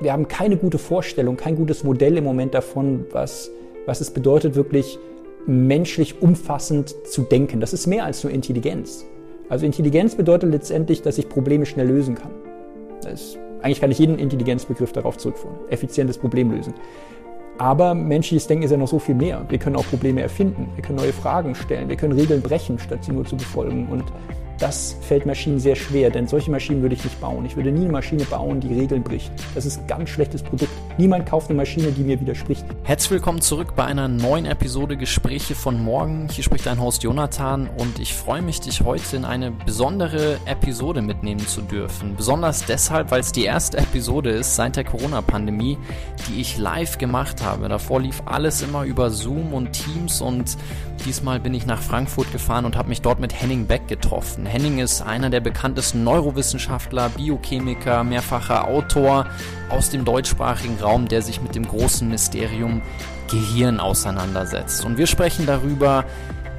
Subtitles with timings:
[0.00, 3.50] wir haben keine gute Vorstellung, kein gutes Modell im Moment davon, was,
[3.86, 4.98] was es bedeutet, wirklich
[5.46, 7.60] menschlich umfassend zu denken.
[7.60, 9.04] Das ist mehr als nur Intelligenz.
[9.48, 12.30] Also Intelligenz bedeutet letztendlich, dass ich Probleme schnell lösen kann.
[13.12, 15.56] Ist, eigentlich kann ich jeden Intelligenzbegriff darauf zurückführen.
[15.68, 16.74] Effizientes Problemlösen.
[17.56, 19.44] Aber menschliches Denken ist ja noch so viel mehr.
[19.48, 23.02] Wir können auch Probleme erfinden, wir können neue Fragen stellen, wir können Regeln brechen, statt
[23.02, 23.88] sie nur zu befolgen.
[23.90, 24.04] Und
[24.58, 27.44] das fällt Maschinen sehr schwer, denn solche Maschinen würde ich nicht bauen.
[27.44, 29.32] Ich würde nie eine Maschine bauen, die Regeln bricht.
[29.54, 30.70] Das ist ein ganz schlechtes Produkt.
[30.98, 32.64] Niemand kauft eine Maschine, die mir widerspricht.
[32.82, 36.28] Herzlich willkommen zurück bei einer neuen Episode Gespräche von morgen.
[36.30, 41.02] Hier spricht dein Host Jonathan und ich freue mich, dich heute in eine besondere Episode
[41.02, 42.16] mitnehmen zu dürfen.
[42.16, 45.78] Besonders deshalb, weil es die erste Episode ist seit der Corona-Pandemie,
[46.28, 47.68] die ich live gemacht habe.
[47.68, 50.56] Davor lief alles immer über Zoom und Teams und
[51.04, 54.46] diesmal bin ich nach Frankfurt gefahren und habe mich dort mit Henning Beck getroffen.
[54.46, 59.26] Henning ist einer der bekanntesten Neurowissenschaftler, Biochemiker, mehrfacher Autor
[59.68, 62.82] aus dem deutschsprachigen Raum, der sich mit dem großen Mysterium
[63.30, 64.84] Gehirn auseinandersetzt.
[64.84, 66.04] Und wir sprechen darüber,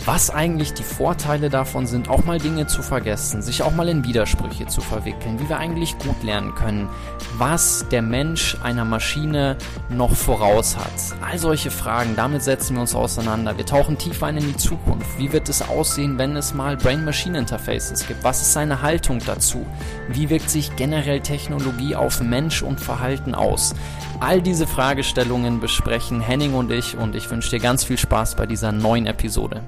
[0.06, 4.04] was eigentlich die Vorteile davon sind, auch mal Dinge zu vergessen, sich auch mal in
[4.06, 6.90] Widersprüche zu verwickeln, wie wir eigentlich gut lernen können,
[7.38, 9.58] was der Mensch einer Maschine
[9.90, 10.92] noch voraus hat.
[11.22, 13.58] All solche Fragen, damit setzen wir uns auseinander.
[13.58, 15.18] Wir tauchen tiefer ein in die Zukunft.
[15.18, 18.24] Wie wird es aussehen, wenn es mal Brain-Machine-Interfaces gibt?
[18.24, 19.66] Was ist seine Haltung dazu?
[20.08, 23.76] Wie wirkt sich generell Technologie auf Mensch und Verhalten aus?
[24.22, 28.46] All diese Fragestellungen besprechen Henning und ich und ich wünsche dir ganz viel Spaß bei
[28.46, 29.62] dieser neuen Episode.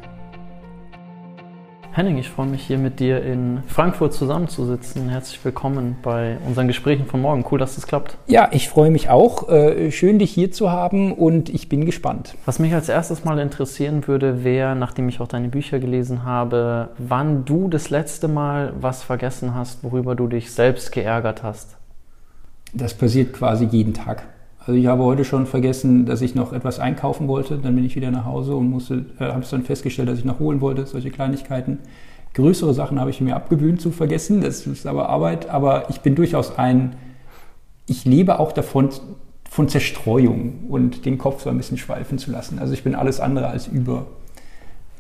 [1.94, 5.08] Henning, ich freue mich hier mit dir in Frankfurt zusammenzusitzen.
[5.08, 7.46] Herzlich willkommen bei unseren Gesprächen von morgen.
[7.50, 8.18] Cool, dass es klappt.
[8.28, 9.48] Ja, ich freue mich auch.
[9.48, 12.36] Äh, schön, dich hier zu haben und ich bin gespannt.
[12.46, 16.90] Was mich als erstes mal interessieren würde, wäre, nachdem ich auch deine Bücher gelesen habe,
[16.98, 21.78] wann du das letzte Mal was vergessen hast, worüber du dich selbst geärgert hast.
[22.74, 24.24] Das passiert quasi jeden Tag.
[24.66, 27.58] Also ich habe heute schon vergessen, dass ich noch etwas einkaufen wollte.
[27.58, 30.26] Dann bin ich wieder nach Hause und musste, äh, habe es dann festgestellt, dass ich
[30.26, 31.80] noch holen wollte, solche Kleinigkeiten.
[32.34, 34.42] Größere Sachen habe ich mir abgewöhnt zu vergessen.
[34.42, 35.50] Das ist aber Arbeit.
[35.50, 36.96] Aber ich bin durchaus ein,
[37.88, 38.90] ich lebe auch davon,
[39.50, 42.60] von Zerstreuung und den Kopf so ein bisschen schweifen zu lassen.
[42.60, 44.06] Also ich bin alles andere als über,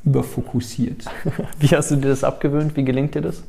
[0.03, 1.05] überfokussiert.
[1.59, 2.75] Wie hast du dir das abgewöhnt?
[2.75, 3.43] Wie gelingt dir das?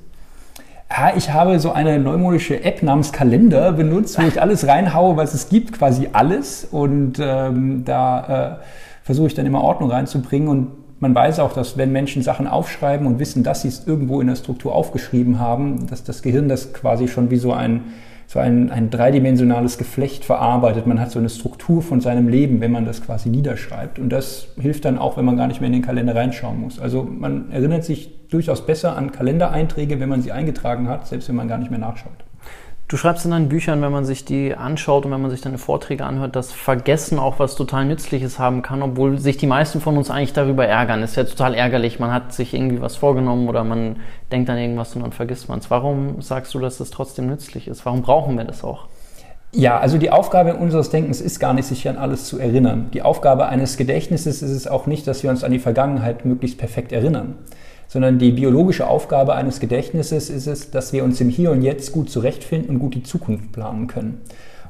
[0.95, 5.33] Ja, ich habe so eine neumodische App namens Kalender benutzt, wo ich alles reinhaue, was
[5.33, 6.69] es gibt, quasi alles.
[6.71, 8.65] Und ähm, da äh,
[9.03, 10.49] versuche ich dann immer Ordnung reinzubringen.
[10.49, 10.69] Und
[11.01, 14.27] man weiß auch, dass wenn Menschen Sachen aufschreiben und wissen, dass sie es irgendwo in
[14.27, 17.85] der Struktur aufgeschrieben haben, dass das Gehirn das quasi schon wie so ein
[18.33, 20.87] so ein, ein dreidimensionales Geflecht verarbeitet.
[20.87, 23.99] Man hat so eine Struktur von seinem Leben, wenn man das quasi niederschreibt.
[23.99, 26.81] Und das hilft dann auch, wenn man gar nicht mehr in den Kalender reinschauen muss.
[26.81, 31.37] Also man erinnert sich durchaus besser an Kalendereinträge, wenn man sie eingetragen hat, selbst wenn
[31.37, 32.25] man gar nicht mehr nachschaut.
[32.93, 35.57] Du schreibst in deinen Büchern, wenn man sich die anschaut und wenn man sich deine
[35.57, 39.97] Vorträge anhört, dass Vergessen auch was total Nützliches haben kann, obwohl sich die meisten von
[39.97, 41.03] uns eigentlich darüber ärgern.
[41.03, 42.01] Ist ja total ärgerlich.
[42.01, 43.97] Man hat sich irgendwie was vorgenommen oder man
[44.31, 45.71] denkt an irgendwas und dann vergisst man es.
[45.71, 47.87] Warum sagst du, dass das trotzdem nützlich ist?
[47.87, 48.89] Warum brauchen wir das auch?
[49.53, 52.91] Ja, also die Aufgabe unseres Denkens ist gar nicht, sich an alles zu erinnern.
[52.93, 56.59] Die Aufgabe eines Gedächtnisses ist es auch nicht, dass wir uns an die Vergangenheit möglichst
[56.59, 57.37] perfekt erinnern
[57.93, 61.93] sondern die biologische Aufgabe eines Gedächtnisses ist es, dass wir uns im Hier und Jetzt
[61.93, 64.23] gut zurechtfinden und gut die Zukunft planen können.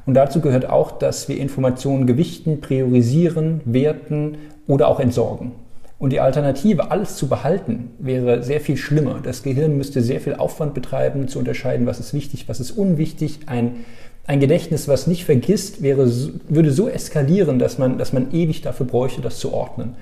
[0.05, 5.53] Und dazu gehört auch, dass wir Informationen gewichten, priorisieren, werten oder auch entsorgen.
[5.99, 9.21] Und die Alternative, alles zu behalten, wäre sehr viel schlimmer.
[9.23, 13.39] Das Gehirn müsste sehr viel Aufwand betreiben, zu unterscheiden, was ist wichtig, was ist unwichtig.
[13.45, 13.85] Ein,
[14.27, 16.11] ein Gedächtnis, was nicht vergisst, wäre,
[16.49, 19.95] würde so eskalieren, dass man, dass man ewig dafür bräuchte, das zu ordnen.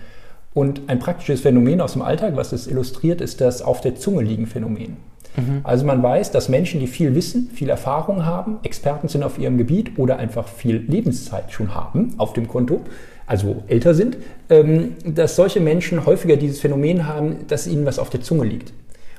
[0.54, 4.22] Und ein praktisches Phänomen aus dem Alltag, was das illustriert, ist das auf der Zunge
[4.22, 4.98] liegen Phänomen.
[5.38, 5.62] Mhm.
[5.64, 9.58] Also man weiß, dass Menschen, die viel wissen, viel Erfahrung haben, Experten sind auf ihrem
[9.58, 12.82] Gebiet oder einfach viel Lebenszeit schon haben auf dem Konto,
[13.26, 14.18] also älter sind,
[14.50, 18.74] ähm, dass solche Menschen häufiger dieses Phänomen haben, dass ihnen was auf der Zunge liegt.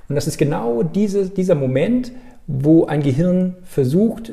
[0.09, 2.13] Und das ist genau diese, dieser Moment,
[2.47, 4.33] wo ein Gehirn versucht,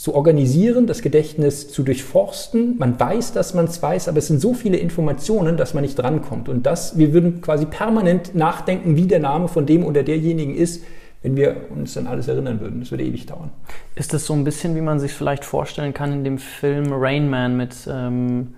[0.00, 2.78] zu organisieren, das Gedächtnis zu durchforsten.
[2.78, 5.98] Man weiß, dass man es weiß, aber es sind so viele Informationen, dass man nicht
[5.98, 6.48] drankommt.
[6.48, 10.82] Und das, wir würden quasi permanent nachdenken, wie der Name von dem oder derjenigen ist,
[11.20, 12.80] wenn wir uns an alles erinnern würden.
[12.80, 13.50] Das würde ewig dauern.
[13.94, 17.28] Ist das so ein bisschen, wie man sich vielleicht vorstellen kann in dem Film Rain
[17.28, 18.54] Man mit, ähm,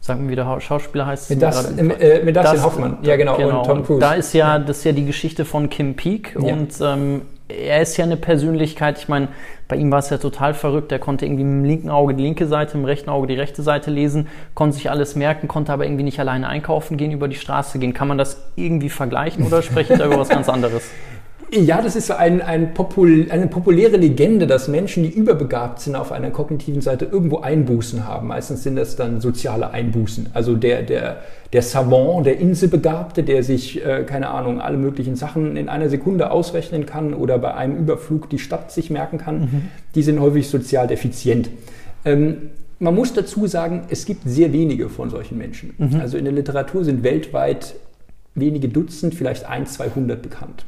[0.00, 1.28] sagen wir, wie der Schauspieler heißt?
[1.28, 4.00] Mit, das, äh, mit Dustin Hoffmann, ja genau, genau, und Tom Cruise.
[4.00, 6.54] Da ist ja, das ist ja die Geschichte von Kim Peek ja.
[6.54, 9.28] und ähm, er ist ja eine Persönlichkeit, ich meine,
[9.68, 10.92] bei ihm war es ja total verrückt.
[10.92, 13.90] Er konnte irgendwie im linken Auge die linke Seite, im rechten Auge die rechte Seite
[13.90, 17.78] lesen, konnte sich alles merken, konnte aber irgendwie nicht alleine einkaufen gehen, über die Straße
[17.78, 17.92] gehen.
[17.92, 20.90] Kann man das irgendwie vergleichen oder spreche ich da über was ganz anderes?
[21.52, 25.94] Ja, das ist so ein, ein Popul eine populäre Legende, dass Menschen, die überbegabt sind,
[25.94, 28.28] auf einer kognitiven Seite irgendwo Einbußen haben.
[28.28, 30.30] Meistens sind das dann soziale Einbußen.
[30.34, 31.22] Also der, der,
[31.52, 36.30] der Savant, der Inselbegabte, der sich, äh, keine Ahnung, alle möglichen Sachen in einer Sekunde
[36.30, 39.62] ausrechnen kann oder bei einem Überflug die Stadt sich merken kann, mhm.
[39.94, 41.50] die sind häufig sozial defizient.
[42.04, 45.74] Ähm, man muss dazu sagen, es gibt sehr wenige von solchen Menschen.
[45.78, 46.00] Mhm.
[46.00, 47.74] Also in der Literatur sind weltweit
[48.34, 50.66] wenige Dutzend, vielleicht ein, 200 bekannt.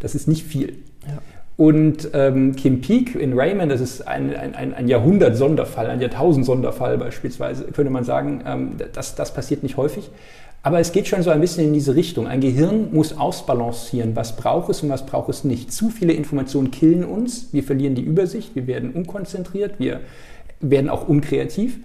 [0.00, 0.78] Das ist nicht viel.
[1.06, 1.18] Ja.
[1.56, 7.64] Und ähm, Kim Peek in Raymond, das ist ein, ein, ein Jahrhundert-Sonderfall, ein Jahrtausend-Sonderfall beispielsweise,
[7.64, 10.10] könnte man sagen, ähm, das, das passiert nicht häufig.
[10.62, 12.26] Aber es geht schon so ein bisschen in diese Richtung.
[12.26, 15.72] Ein Gehirn muss ausbalancieren, was braucht es und was braucht es nicht.
[15.72, 20.00] Zu viele Informationen killen uns, wir verlieren die Übersicht, wir werden unkonzentriert, wir
[20.60, 21.78] werden auch unkreativ.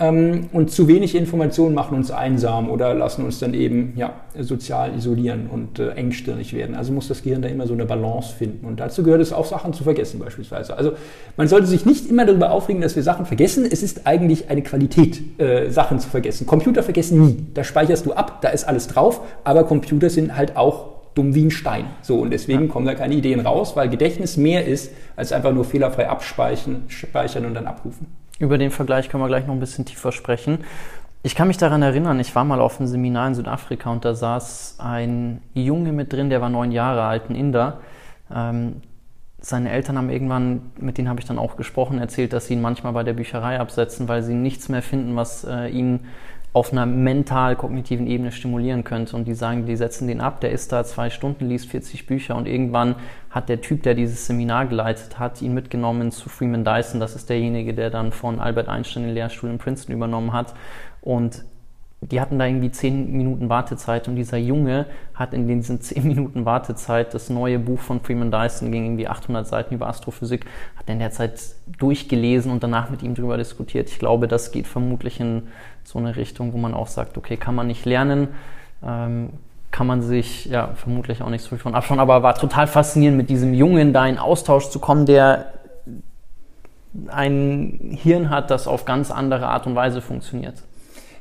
[0.00, 4.94] Ähm, und zu wenig Informationen machen uns einsam oder lassen uns dann eben ja, sozial
[4.96, 6.74] isolieren und äh, engstirnig werden.
[6.74, 8.64] Also muss das Gehirn da immer so eine Balance finden.
[8.66, 10.74] Und dazu gehört es auch, Sachen zu vergessen beispielsweise.
[10.74, 10.92] Also
[11.36, 13.68] man sollte sich nicht immer darüber aufregen, dass wir Sachen vergessen.
[13.70, 16.46] Es ist eigentlich eine Qualität, äh, Sachen zu vergessen.
[16.46, 17.36] Computer vergessen nie.
[17.52, 21.44] Da speicherst du ab, da ist alles drauf, aber Computer sind halt auch dumm wie
[21.44, 21.84] ein Stein.
[22.00, 22.72] So, und deswegen ja.
[22.72, 27.44] kommen da keine Ideen raus, weil Gedächtnis mehr ist, als einfach nur fehlerfrei abspeichern speichern
[27.44, 28.06] und dann abrufen.
[28.40, 30.64] Über den Vergleich können wir gleich noch ein bisschen tiefer sprechen.
[31.22, 34.14] Ich kann mich daran erinnern, ich war mal auf einem Seminar in Südafrika und da
[34.14, 37.80] saß ein Junge mit drin, der war neun Jahre alt, ein Inder.
[38.34, 38.80] Ähm,
[39.42, 42.62] seine Eltern haben irgendwann, mit denen habe ich dann auch gesprochen, erzählt, dass sie ihn
[42.62, 46.06] manchmal bei der Bücherei absetzen, weil sie nichts mehr finden, was äh, ihn
[46.52, 49.14] auf einer mental-kognitiven Ebene stimulieren könnte.
[49.16, 52.34] Und die sagen, die setzen den ab, der ist da zwei Stunden, liest 40 Bücher
[52.34, 52.96] und irgendwann
[53.30, 56.98] hat der Typ, der dieses Seminar geleitet hat, ihn mitgenommen zu Freeman Dyson.
[56.98, 60.54] Das ist derjenige, der dann von Albert Einstein den Lehrstuhl in Princeton übernommen hat.
[61.00, 61.44] Und
[62.02, 66.46] die hatten da irgendwie zehn Minuten Wartezeit und dieser Junge hat in diesen zehn Minuten
[66.46, 70.98] Wartezeit das neue Buch von Freeman Dyson, ging irgendwie 800 Seiten über Astrophysik, hat in
[70.98, 71.40] der Zeit
[71.78, 73.90] durchgelesen und danach mit ihm darüber diskutiert.
[73.90, 75.48] Ich glaube, das geht vermutlich in
[75.84, 78.28] so eine Richtung, wo man auch sagt, okay, kann man nicht lernen,
[78.84, 79.30] ähm,
[79.70, 83.16] kann man sich ja vermutlich auch nicht so viel von abschauen, aber war total faszinierend,
[83.16, 85.52] mit diesem Jungen da in Austausch zu kommen, der
[87.08, 90.54] ein Hirn hat, das auf ganz andere Art und Weise funktioniert.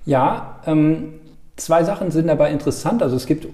[0.05, 1.13] Ja, ähm,
[1.57, 3.03] zwei Sachen sind dabei interessant.
[3.03, 3.47] Also es gibt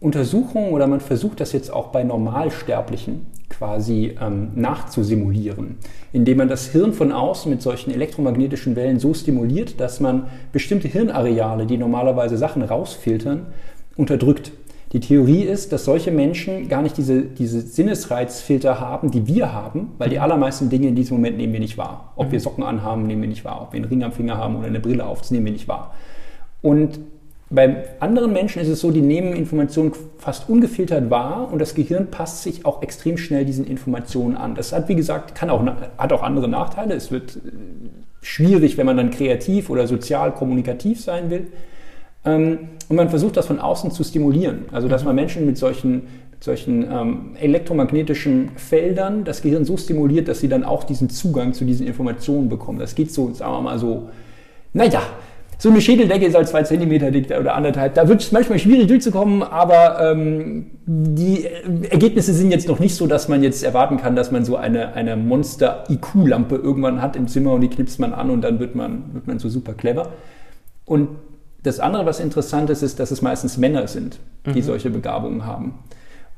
[0.00, 5.76] Untersuchungen oder man versucht das jetzt auch bei Normalsterblichen quasi ähm, nachzusimulieren,
[6.12, 10.88] indem man das Hirn von außen mit solchen elektromagnetischen Wellen so stimuliert, dass man bestimmte
[10.88, 13.46] Hirnareale, die normalerweise Sachen rausfiltern,
[13.96, 14.52] unterdrückt.
[14.92, 19.92] Die Theorie ist, dass solche Menschen gar nicht diese, diese Sinnesreizfilter haben, die wir haben,
[19.96, 20.22] weil die mhm.
[20.22, 22.12] allermeisten Dinge in diesem Moment nehmen wir nicht wahr.
[22.16, 22.42] Ob wir mhm.
[22.42, 23.62] Socken anhaben, nehmen wir nicht wahr.
[23.62, 25.68] Ob wir einen Ring am Finger haben oder eine Brille auf, das nehmen wir nicht
[25.68, 25.94] wahr.
[26.60, 27.00] Und
[27.54, 32.10] bei anderen Menschen ist es so, die nehmen Informationen fast ungefiltert wahr und das Gehirn
[32.10, 34.54] passt sich auch extrem schnell diesen Informationen an.
[34.54, 35.62] Das hat, wie gesagt, kann auch,
[35.98, 36.94] hat auch andere Nachteile.
[36.94, 37.40] Es wird äh,
[38.22, 41.48] schwierig, wenn man dann kreativ oder sozial kommunikativ sein will.
[42.24, 42.58] Ähm,
[42.88, 44.64] und man versucht das von außen zu stimulieren.
[44.72, 50.26] Also dass man Menschen mit solchen, mit solchen ähm, elektromagnetischen Feldern das Gehirn so stimuliert,
[50.26, 52.78] dass sie dann auch diesen Zugang zu diesen Informationen bekommen.
[52.78, 54.08] Das geht so, sagen wir mal so,
[54.72, 55.02] naja,
[55.62, 57.94] so eine Schädeldecke ist halt zwei Zentimeter dick oder anderthalb.
[57.94, 61.46] Da wird es manchmal schwierig durchzukommen, aber ähm, die
[61.88, 64.94] Ergebnisse sind jetzt noch nicht so, dass man jetzt erwarten kann, dass man so eine,
[64.94, 69.14] eine Monster-IQ-Lampe irgendwann hat im Zimmer und die knipst man an und dann wird man,
[69.14, 70.08] wird man so super clever.
[70.84, 71.10] Und
[71.62, 74.64] das andere, was interessant ist, ist, dass es meistens Männer sind, die mhm.
[74.64, 75.78] solche Begabungen haben.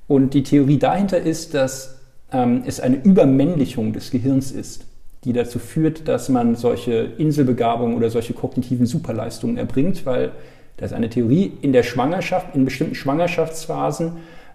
[0.07, 1.99] Und die Theorie dahinter ist, dass
[2.31, 4.85] ähm, es eine Übermännlichung des Gehirns ist,
[5.25, 10.33] die dazu führt, dass man solche Inselbegabungen oder solche kognitiven Superleistungen erbringt, weil
[10.77, 14.13] das ist eine Theorie in der Schwangerschaft, in bestimmten Schwangerschaftsphasen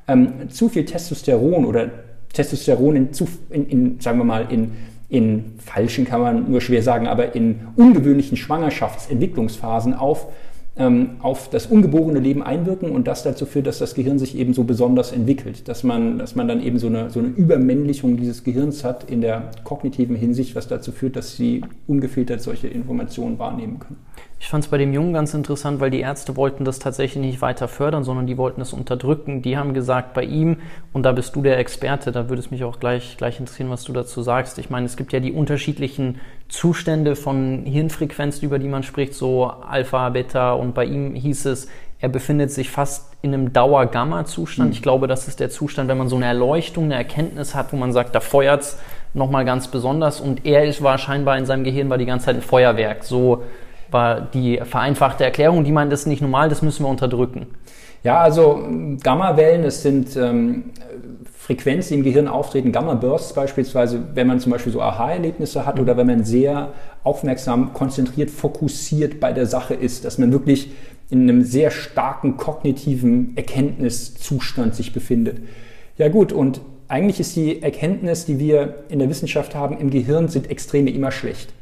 [0.08, 1.90] ähm, zu viel Testosteron oder
[2.34, 4.72] Testosteron in, zu, in, in sagen wir mal, in
[5.10, 10.28] in falschen kann man nur schwer sagen, aber in ungewöhnlichen Schwangerschaftsentwicklungsphasen auf
[11.22, 14.64] auf das ungeborene Leben einwirken und das dazu führt, dass das Gehirn sich eben so
[14.64, 18.86] besonders entwickelt, dass man, dass man dann eben so eine, so eine Übermännlichung dieses Gehirns
[18.86, 23.98] hat in der kognitiven Hinsicht, was dazu führt, dass sie ungefiltert solche Informationen wahrnehmen können.
[24.42, 27.42] Ich fand es bei dem Jungen ganz interessant, weil die Ärzte wollten das tatsächlich nicht
[27.42, 29.42] weiter fördern, sondern die wollten es unterdrücken.
[29.42, 30.58] Die haben gesagt, bei ihm,
[30.94, 33.84] und da bist du der Experte, da würde es mich auch gleich, gleich interessieren, was
[33.84, 34.58] du dazu sagst.
[34.58, 39.46] Ich meine, es gibt ja die unterschiedlichen Zustände von Hirnfrequenzen, über die man spricht, so
[39.46, 41.68] Alpha, Beta, und bei ihm hieß es,
[42.00, 44.70] er befindet sich fast in einem Dauer-Gamma-Zustand.
[44.70, 44.74] Mhm.
[44.74, 47.78] Ich glaube, das ist der Zustand, wenn man so eine Erleuchtung, eine Erkenntnis hat, wo
[47.78, 48.80] man sagt, da feuert's
[49.14, 50.22] nochmal ganz besonders.
[50.22, 53.04] Und er ist, war scheinbar in seinem Gehirn war die ganze Zeit ein Feuerwerk.
[53.04, 53.44] So
[53.92, 55.64] war die vereinfachte Erklärung.
[55.64, 57.48] Die meint, das ist nicht normal, das müssen wir unterdrücken.
[58.04, 58.64] Ja, also
[59.04, 60.72] Gammawellen, es sind ähm,
[61.50, 66.08] Frequenzen im Gehirn auftreten, Gamma-Bursts beispielsweise, wenn man zum Beispiel so Aha-Erlebnisse hat oder wenn
[66.08, 70.72] man sehr aufmerksam, konzentriert, fokussiert bei der Sache ist, dass man wirklich
[71.10, 75.40] in einem sehr starken kognitiven Erkenntniszustand sich befindet.
[75.98, 80.28] Ja gut, und eigentlich ist die Erkenntnis, die wir in der Wissenschaft haben, im Gehirn
[80.28, 81.54] sind Extreme immer schlecht.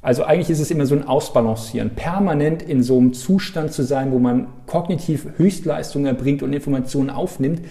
[0.00, 4.12] Also eigentlich ist es immer so ein Ausbalancieren, permanent in so einem Zustand zu sein,
[4.12, 7.62] wo man kognitiv Höchstleistungen erbringt und Informationen aufnimmt.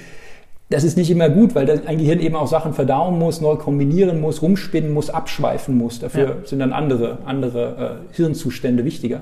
[0.69, 4.19] Das ist nicht immer gut, weil ein Gehirn eben auch Sachen verdauen muss, neu kombinieren
[4.19, 6.00] muss, rumspinnen muss, abschweifen muss.
[6.00, 6.36] Dafür ja.
[6.43, 9.22] sind dann andere, andere äh, Hirnzustände wichtiger.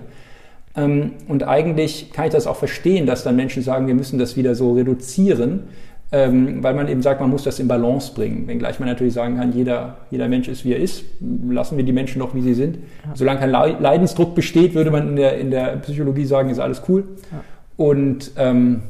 [0.76, 4.36] Ähm, und eigentlich kann ich das auch verstehen, dass dann Menschen sagen, wir müssen das
[4.36, 5.66] wieder so reduzieren,
[6.12, 8.48] ähm, weil man eben sagt, man muss das in Balance bringen.
[8.48, 11.04] Wenngleich man natürlich sagen kann, jeder, jeder Mensch ist, wie er ist.
[11.50, 12.78] Lassen wir die Menschen doch, wie sie sind.
[13.06, 13.16] Ja.
[13.16, 17.04] Solange kein Leidensdruck besteht, würde man in der, in der Psychologie sagen, ist alles cool.
[17.32, 17.44] Ja.
[17.78, 18.84] Und ähm,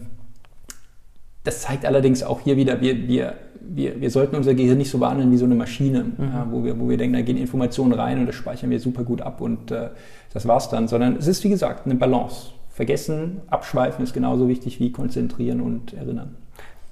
[1.43, 4.97] das zeigt allerdings auch hier wieder, wir, wir, wir, wir sollten unser Gehirn nicht so
[4.97, 6.23] behandeln wie so eine Maschine, mhm.
[6.25, 9.03] ja, wo, wir, wo wir denken, da gehen Informationen rein und das speichern wir super
[9.03, 9.89] gut ab und äh,
[10.33, 10.87] das war's dann.
[10.87, 12.51] Sondern es ist, wie gesagt, eine Balance.
[12.69, 16.35] Vergessen, abschweifen ist genauso wichtig wie konzentrieren und erinnern.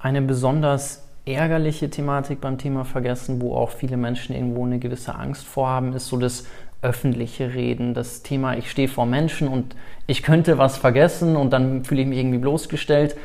[0.03, 5.45] Eine besonders ärgerliche Thematik beim Thema Vergessen, wo auch viele Menschen irgendwo eine gewisse Angst
[5.45, 6.43] vorhaben, ist so das
[6.81, 11.85] öffentliche Reden, das Thema, ich stehe vor Menschen und ich könnte was vergessen und dann
[11.85, 13.15] fühle ich mich irgendwie bloßgestellt.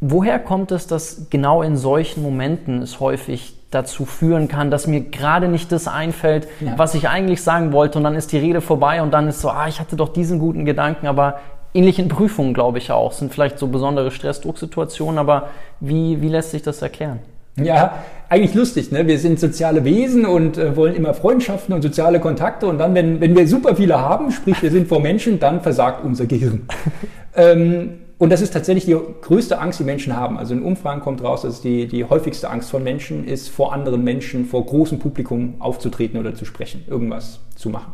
[0.00, 5.00] Woher kommt es, dass genau in solchen Momenten es häufig dazu führen kann, dass mir
[5.00, 6.74] gerade nicht das einfällt, ja.
[6.76, 9.50] was ich eigentlich sagen wollte und dann ist die Rede vorbei und dann ist so,
[9.50, 11.40] ah, ich hatte doch diesen guten Gedanken, aber
[11.74, 15.50] ähnlichen Prüfungen, glaube ich auch, sind vielleicht so besondere Stressdrucksituationen, aber
[15.80, 17.20] wie, wie lässt sich das erklären?
[17.56, 18.90] Ja, eigentlich lustig.
[18.92, 19.06] Ne?
[19.06, 22.66] Wir sind soziale Wesen und äh, wollen immer Freundschaften und soziale Kontakte.
[22.66, 26.04] Und dann, wenn, wenn wir super viele haben, sprich wir sind vor Menschen, dann versagt
[26.04, 26.62] unser Gehirn.
[27.34, 30.38] ähm, und das ist tatsächlich die größte Angst, die Menschen haben.
[30.38, 34.04] Also in Umfragen kommt raus, dass die, die häufigste Angst von Menschen ist, vor anderen
[34.04, 37.92] Menschen, vor großem Publikum aufzutreten oder zu sprechen, irgendwas zu machen.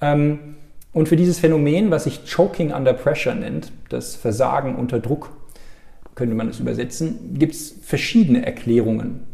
[0.00, 0.38] Ähm,
[0.94, 5.30] und für dieses Phänomen, was sich Choking under Pressure nennt, das Versagen unter Druck,
[6.14, 9.24] könnte man es übersetzen, gibt es verschiedene Erklärungen.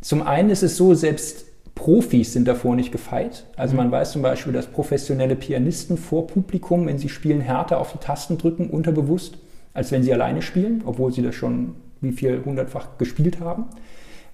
[0.00, 3.44] Zum einen ist es so, selbst Profis sind davor nicht gefeit.
[3.56, 7.92] Also man weiß zum Beispiel, dass professionelle Pianisten vor Publikum, wenn sie spielen, härter auf
[7.92, 9.36] die Tasten drücken, unterbewusst,
[9.74, 13.66] als wenn sie alleine spielen, obwohl sie das schon wie viel hundertfach gespielt haben.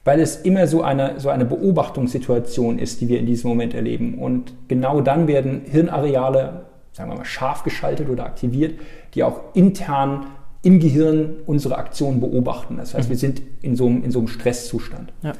[0.04, 4.18] Weil es immer so eine, so eine Beobachtungssituation ist, die wir in diesem Moment erleben.
[4.18, 8.80] Und genau dann werden Hirnareale, sagen wir mal, scharf geschaltet oder aktiviert,
[9.14, 10.26] die auch intern
[10.62, 12.76] im Gehirn unsere Aktionen beobachten.
[12.78, 15.12] Das heißt, wir sind in so einem, in so einem Stresszustand.
[15.22, 15.32] Ja.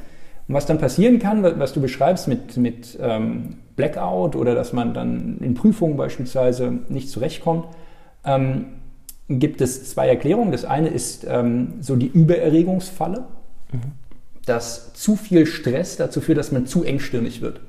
[0.48, 4.92] Und was dann passieren kann, was du beschreibst mit, mit ähm, Blackout oder dass man
[4.92, 7.66] dann in Prüfungen beispielsweise nicht zurechtkommt,
[8.24, 8.66] ähm,
[9.28, 10.50] gibt es zwei Erklärungen.
[10.52, 13.24] Das eine ist ähm, so die Übererregungsfalle,
[13.72, 13.78] mhm.
[14.46, 17.60] Dass zu viel Stress dazu führt, dass man zu engstirnig wird.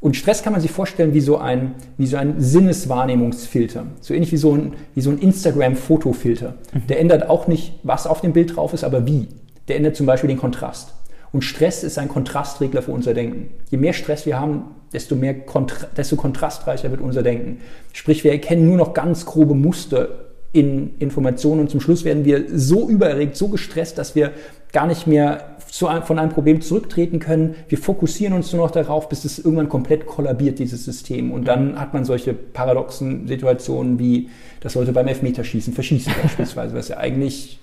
[0.00, 3.86] Und Stress kann man sich vorstellen wie so ein, wie so ein Sinneswahrnehmungsfilter.
[4.00, 6.54] So ähnlich wie so ein, wie so ein Instagram-Fotofilter.
[6.72, 6.86] Mhm.
[6.88, 9.28] Der ändert auch nicht, was auf dem Bild drauf ist, aber wie.
[9.68, 10.94] Der ändert zum Beispiel den Kontrast.
[11.32, 13.50] Und Stress ist ein Kontrastregler für unser Denken.
[13.70, 17.58] Je mehr Stress wir haben, desto, mehr Kontra desto kontrastreicher wird unser Denken.
[17.92, 20.08] Sprich, wir erkennen nur noch ganz grobe Muster
[20.52, 24.32] in Informationen und zum Schluss werden wir so übererregt, so gestresst, dass wir
[24.72, 27.54] gar nicht mehr von einem Problem zurücktreten können.
[27.68, 31.32] Wir fokussieren uns nur noch darauf, bis es irgendwann komplett kollabiert, dieses System.
[31.32, 34.28] Und dann hat man solche paradoxen Situationen wie,
[34.60, 37.60] das Leute beim Elfmeterschießen verschießen beispielsweise, was ja eigentlich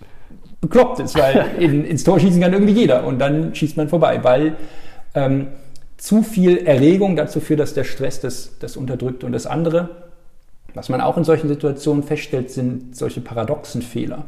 [0.62, 4.24] bekloppt ist, weil in, ins Tor schießen kann irgendwie jeder und dann schießt man vorbei,
[4.24, 4.56] weil
[5.14, 5.48] ähm,
[5.98, 9.24] zu viel Erregung dazu führt, dass der Stress das, das unterdrückt.
[9.24, 9.90] Und das andere,
[10.74, 14.26] was man auch in solchen Situationen feststellt, sind solche paradoxen Fehler.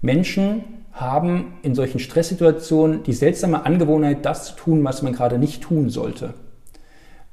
[0.00, 5.62] Menschen haben in solchen Stresssituationen die seltsame Angewohnheit, das zu tun, was man gerade nicht
[5.62, 6.34] tun sollte.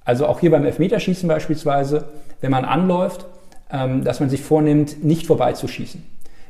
[0.06, 2.06] Also auch hier beim Elfmeterschießen beispielsweise,
[2.42, 3.26] wenn man anläuft,
[3.70, 6.04] ähm, dass man sich vornimmt, nicht vorbeizuschießen.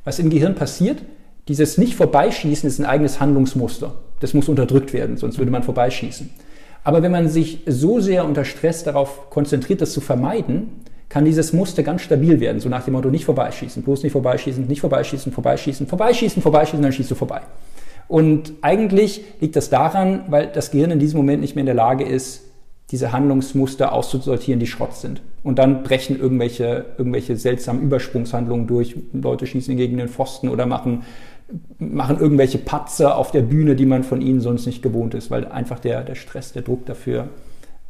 [0.04, 1.02] Was im Gehirn passiert,
[1.48, 3.96] dieses Nicht-Vorbeischießen ist ein eigenes Handlungsmuster.
[4.20, 6.30] Das muss unterdrückt werden, sonst würde man vorbeischießen.
[6.84, 10.70] Aber wenn man sich so sehr unter Stress darauf konzentriert, das zu vermeiden,
[11.10, 12.62] kann dieses Muster ganz stabil werden.
[12.62, 16.94] So nach dem Motto, nicht vorbeischießen, bloß nicht vorbeischießen, nicht vorbeischießen, vorbeischießen, vorbeischießen, vorbeischießen, dann
[16.94, 17.42] schießt du vorbei.
[18.08, 21.76] Und eigentlich liegt das daran, weil das Gehirn in diesem Moment nicht mehr in der
[21.76, 22.44] Lage ist,
[22.92, 25.22] diese Handlungsmuster auszusortieren, die Schrott sind.
[25.44, 28.96] Und dann brechen irgendwelche, irgendwelche seltsamen Übersprungshandlungen durch.
[29.14, 31.04] Leute schießen gegen den Pfosten oder machen,
[31.78, 35.46] machen irgendwelche Patzer auf der Bühne, die man von ihnen sonst nicht gewohnt ist, weil
[35.48, 37.30] einfach der, der Stress, der Druck dafür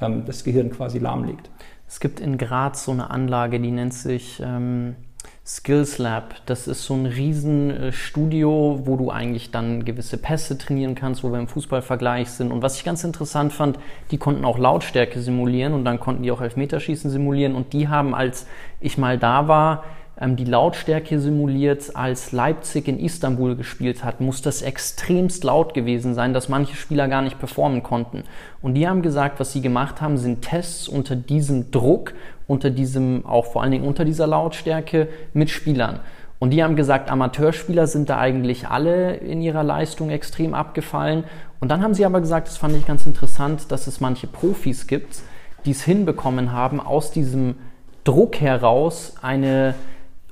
[0.01, 1.49] ähm, das Gehirn quasi lahmlegt.
[1.89, 4.96] Es gibt in Graz so eine Anlage, die nennt sich ähm,
[5.43, 6.36] Skills Lab.
[6.46, 11.39] Das ist so ein Riesenstudio, wo du eigentlich dann gewisse Pässe trainieren kannst, wo wir
[11.39, 12.51] im Fußballvergleich sind.
[12.51, 13.79] Und was ich ganz interessant fand,
[14.12, 17.55] die konnten auch Lautstärke simulieren und dann konnten die auch Elfmeterschießen simulieren.
[17.55, 18.46] Und die haben, als
[18.79, 19.84] ich mal da war,
[20.21, 26.33] die Lautstärke simuliert, als Leipzig in Istanbul gespielt hat, muss das extremst laut gewesen sein,
[26.33, 28.23] dass manche Spieler gar nicht performen konnten.
[28.61, 32.13] Und die haben gesagt, was sie gemacht haben, sind Tests unter diesem Druck,
[32.47, 36.01] unter diesem, auch vor allen Dingen unter dieser Lautstärke mit Spielern.
[36.39, 41.23] Und die haben gesagt, Amateurspieler sind da eigentlich alle in ihrer Leistung extrem abgefallen.
[41.61, 44.88] Und dann haben sie aber gesagt, das fand ich ganz interessant, dass es manche Profis
[44.88, 45.21] gibt,
[45.65, 47.55] die es hinbekommen haben, aus diesem
[48.03, 49.75] Druck heraus eine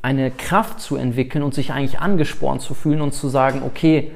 [0.08, 4.12] eine Kraft zu entwickeln und sich eigentlich angespornt zu fühlen und zu sagen, okay,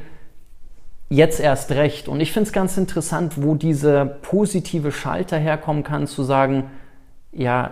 [1.10, 2.08] jetzt erst recht.
[2.08, 6.72] Und ich finde es ganz interessant, wo dieser positive Schalter herkommen kann, zu sagen,
[7.34, 7.72] ja,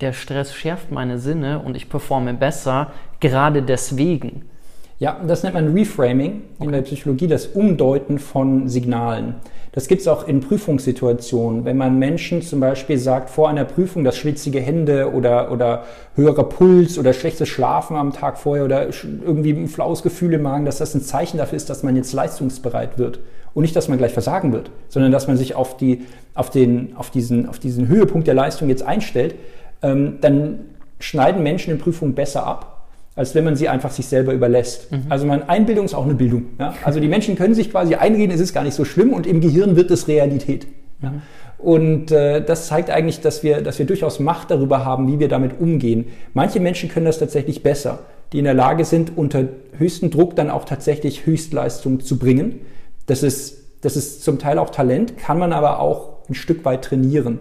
[0.00, 4.48] der Stress schärft meine Sinne und ich performe besser, gerade deswegen.
[4.98, 9.34] Ja, das nennt man Reframing in der Psychologie, das Umdeuten von Signalen.
[9.72, 11.66] Das gibt es auch in Prüfungssituationen.
[11.66, 15.84] Wenn man Menschen zum Beispiel sagt, vor einer Prüfung, dass schwitzige Hände oder, oder
[16.14, 20.64] höherer Puls oder schlechtes Schlafen am Tag vorher oder irgendwie ein flaues Gefühl im Magen,
[20.64, 23.18] dass das ein Zeichen dafür ist, dass man jetzt leistungsbereit wird.
[23.52, 26.96] Und nicht, dass man gleich versagen wird, sondern dass man sich auf, die, auf, den,
[26.96, 29.34] auf, diesen, auf diesen Höhepunkt der Leistung jetzt einstellt,
[29.82, 30.60] ähm, dann
[31.00, 32.75] schneiden Menschen in Prüfungen besser ab
[33.16, 34.92] als wenn man sie einfach sich selber überlässt.
[34.92, 35.06] Mhm.
[35.08, 36.50] Also man, Einbildung ist auch eine Bildung.
[36.60, 36.74] Ja?
[36.84, 39.40] Also die Menschen können sich quasi einreden, es ist gar nicht so schlimm und im
[39.40, 40.66] Gehirn wird es Realität.
[41.02, 41.10] Ja?
[41.10, 41.22] Mhm.
[41.58, 45.28] Und äh, das zeigt eigentlich, dass wir, dass wir durchaus Macht darüber haben, wie wir
[45.28, 46.04] damit umgehen.
[46.34, 48.00] Manche Menschen können das tatsächlich besser,
[48.32, 49.44] die in der Lage sind, unter
[49.78, 52.60] höchstem Druck dann auch tatsächlich Höchstleistung zu bringen.
[53.06, 56.84] Das ist, das ist zum Teil auch Talent, kann man aber auch ein Stück weit
[56.84, 57.38] trainieren.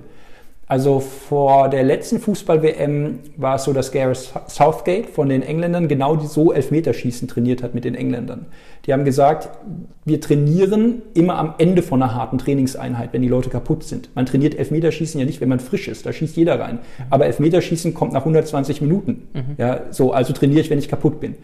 [0.68, 6.18] Also vor der letzten Fußball-WM war es so, dass Gareth Southgate von den Engländern genau
[6.20, 8.48] so Elfmeterschießen trainiert hat mit den Engländern.
[8.86, 9.50] Die haben gesagt,
[10.06, 14.10] wir trainieren immer am Ende von einer harten Trainingseinheit, wenn die Leute kaputt sind.
[14.16, 16.80] Man trainiert Elfmeterschießen ja nicht, wenn man frisch ist, da schießt jeder rein.
[17.12, 19.28] Aber Elfmeterschießen kommt nach 120 Minuten.
[19.34, 19.56] Mhm.
[19.60, 21.36] Ja, so, also trainiere ich, wenn ich kaputt bin.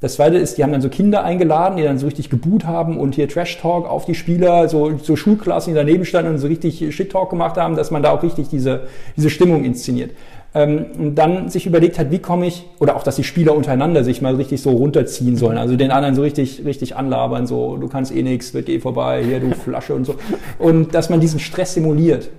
[0.00, 2.98] Das zweite ist, die haben dann so Kinder eingeladen, die dann so richtig geboot haben
[2.98, 6.94] und hier Trash-Talk auf die Spieler, so, so Schulklassen, die daneben standen und so richtig
[6.94, 8.84] Shit-Talk gemacht haben, dass man da auch richtig diese,
[9.16, 10.12] diese Stimmung inszeniert.
[10.54, 14.02] Ähm, und dann sich überlegt hat, wie komme ich, oder auch, dass die Spieler untereinander
[14.02, 17.86] sich mal richtig so runterziehen sollen, also den anderen so richtig, richtig anlabern, so, du
[17.86, 20.14] kannst eh nichts, wird eh vorbei, hier, du Flasche und so.
[20.58, 22.30] Und dass man diesen Stress simuliert.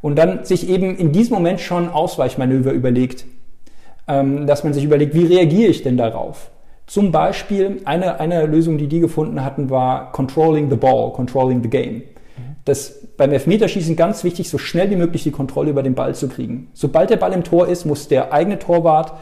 [0.00, 3.26] Und dann sich eben in diesem Moment schon Ausweichmanöver überlegt,
[4.08, 6.50] ähm, dass man sich überlegt, wie reagiere ich denn darauf?
[6.86, 11.70] Zum Beispiel, eine, eine Lösung, die die gefunden hatten, war Controlling the Ball, Controlling the
[11.70, 12.02] Game.
[12.64, 16.28] Das beim Elfmeterschießen ganz wichtig, so schnell wie möglich die Kontrolle über den Ball zu
[16.28, 16.68] kriegen.
[16.72, 19.12] Sobald der Ball im Tor ist, muss der eigene Torwart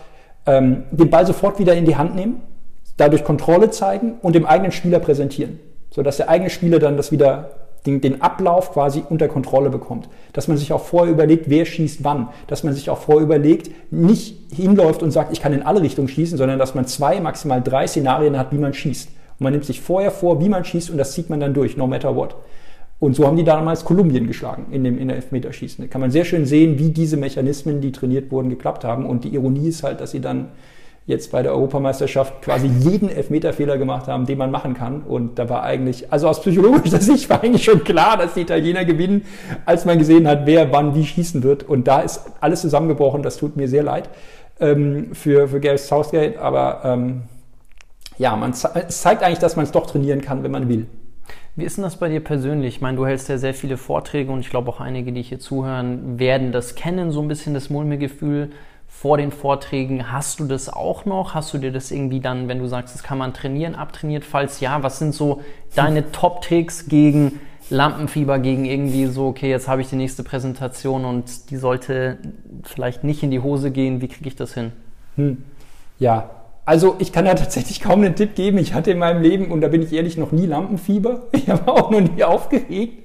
[0.47, 2.43] ähm, den Ball sofort wieder in die Hand nehmen,
[2.97, 5.59] dadurch Kontrolle zeigen und dem eigenen Spieler präsentieren,
[5.91, 7.51] sodass der eigene Spieler dann das wieder
[7.87, 10.09] den, den Ablauf quasi unter Kontrolle bekommt.
[10.33, 12.29] Dass man sich auch vorher überlegt, wer schießt wann.
[12.47, 16.09] Dass man sich auch vorher überlegt, nicht hinläuft und sagt, ich kann in alle Richtungen
[16.09, 19.09] schießen, sondern dass man zwei, maximal drei Szenarien hat, wie man schießt.
[19.09, 21.77] Und man nimmt sich vorher vor, wie man schießt und das zieht man dann durch,
[21.77, 22.37] no matter what.
[23.01, 25.85] Und so haben die damals Kolumbien geschlagen in dem in der Elfmeterschießen.
[25.85, 29.07] Da kann man sehr schön sehen, wie diese Mechanismen, die trainiert wurden, geklappt haben.
[29.07, 30.51] Und die Ironie ist halt, dass sie dann
[31.07, 35.03] jetzt bei der Europameisterschaft quasi jeden Elfmeterfehler gemacht haben, den man machen kann.
[35.03, 38.85] Und da war eigentlich, also aus psychologischer Sicht war eigentlich schon klar, dass die Italiener
[38.85, 39.25] gewinnen,
[39.65, 41.65] als man gesehen hat, wer wann wie schießen wird.
[41.65, 43.23] Und da ist alles zusammengebrochen.
[43.23, 44.09] Das tut mir sehr leid
[44.61, 46.39] ähm, für, für Gareth Southgate.
[46.39, 47.23] Aber ähm,
[48.19, 50.87] ja, man, es zeigt eigentlich, dass man es doch trainieren kann, wenn man will.
[51.57, 52.77] Wie ist denn das bei dir persönlich?
[52.77, 55.39] Ich meine, du hältst ja sehr viele Vorträge und ich glaube auch einige, die hier
[55.39, 58.51] zuhören, werden das kennen, so ein bisschen das Mulmige-Gefühl
[58.93, 60.13] vor den Vorträgen.
[60.13, 61.35] Hast du das auch noch?
[61.35, 64.25] Hast du dir das irgendwie dann, wenn du sagst, das kann man trainieren, abtrainiert?
[64.25, 65.41] Falls ja, was sind so
[65.75, 71.51] deine Top-Tricks gegen Lampenfieber, gegen irgendwie so, okay, jetzt habe ich die nächste Präsentation und
[71.51, 72.19] die sollte
[72.63, 74.01] vielleicht nicht in die Hose gehen.
[74.03, 74.73] Wie kriege ich das hin?
[75.17, 75.43] Hm.
[75.99, 76.31] Ja,
[76.65, 78.59] also ich kann ja tatsächlich kaum einen Tipp geben.
[78.59, 81.23] Ich hatte in meinem Leben, und da bin ich ehrlich, noch nie Lampenfieber.
[81.33, 83.02] Ich habe auch noch nie aufgeregt.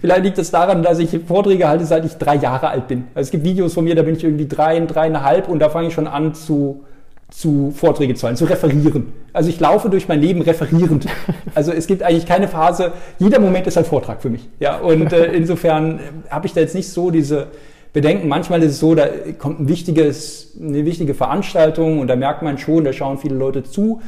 [0.00, 3.04] Vielleicht liegt es das daran, dass ich Vorträge halte, seit ich drei Jahre alt bin.
[3.14, 5.88] Also es gibt Videos von mir, da bin ich irgendwie drei, dreieinhalb und da fange
[5.88, 6.84] ich schon an zu,
[7.30, 9.12] zu Vorträge zu halten, zu referieren.
[9.32, 11.06] Also ich laufe durch mein Leben referierend.
[11.54, 14.48] Also es gibt eigentlich keine Phase, jeder Moment ist ein Vortrag für mich.
[14.60, 15.98] Ja, und äh, insofern
[16.30, 17.48] habe ich da jetzt nicht so diese
[17.92, 18.28] Bedenken.
[18.28, 22.58] Manchmal ist es so, da kommt ein wichtiges, eine wichtige Veranstaltung und da merkt man
[22.58, 24.00] schon, da schauen viele Leute zu.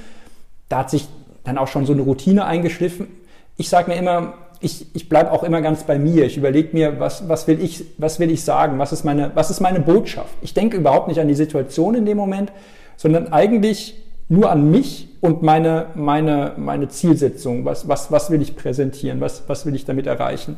[0.68, 1.08] Da hat sich
[1.44, 3.08] dann auch schon so eine Routine eingeschliffen.
[3.56, 6.26] Ich sage mir immer, ich, ich bleibe auch immer ganz bei mir.
[6.26, 8.78] Ich überlege mir, was, was, will ich, was will ich sagen?
[8.78, 10.34] Was ist, meine, was ist meine Botschaft?
[10.42, 12.52] Ich denke überhaupt nicht an die Situation in dem Moment,
[12.96, 13.96] sondern eigentlich
[14.28, 17.64] nur an mich und meine, meine, meine Zielsetzung.
[17.64, 19.20] Was, was, was will ich präsentieren?
[19.20, 20.56] Was, was will ich damit erreichen?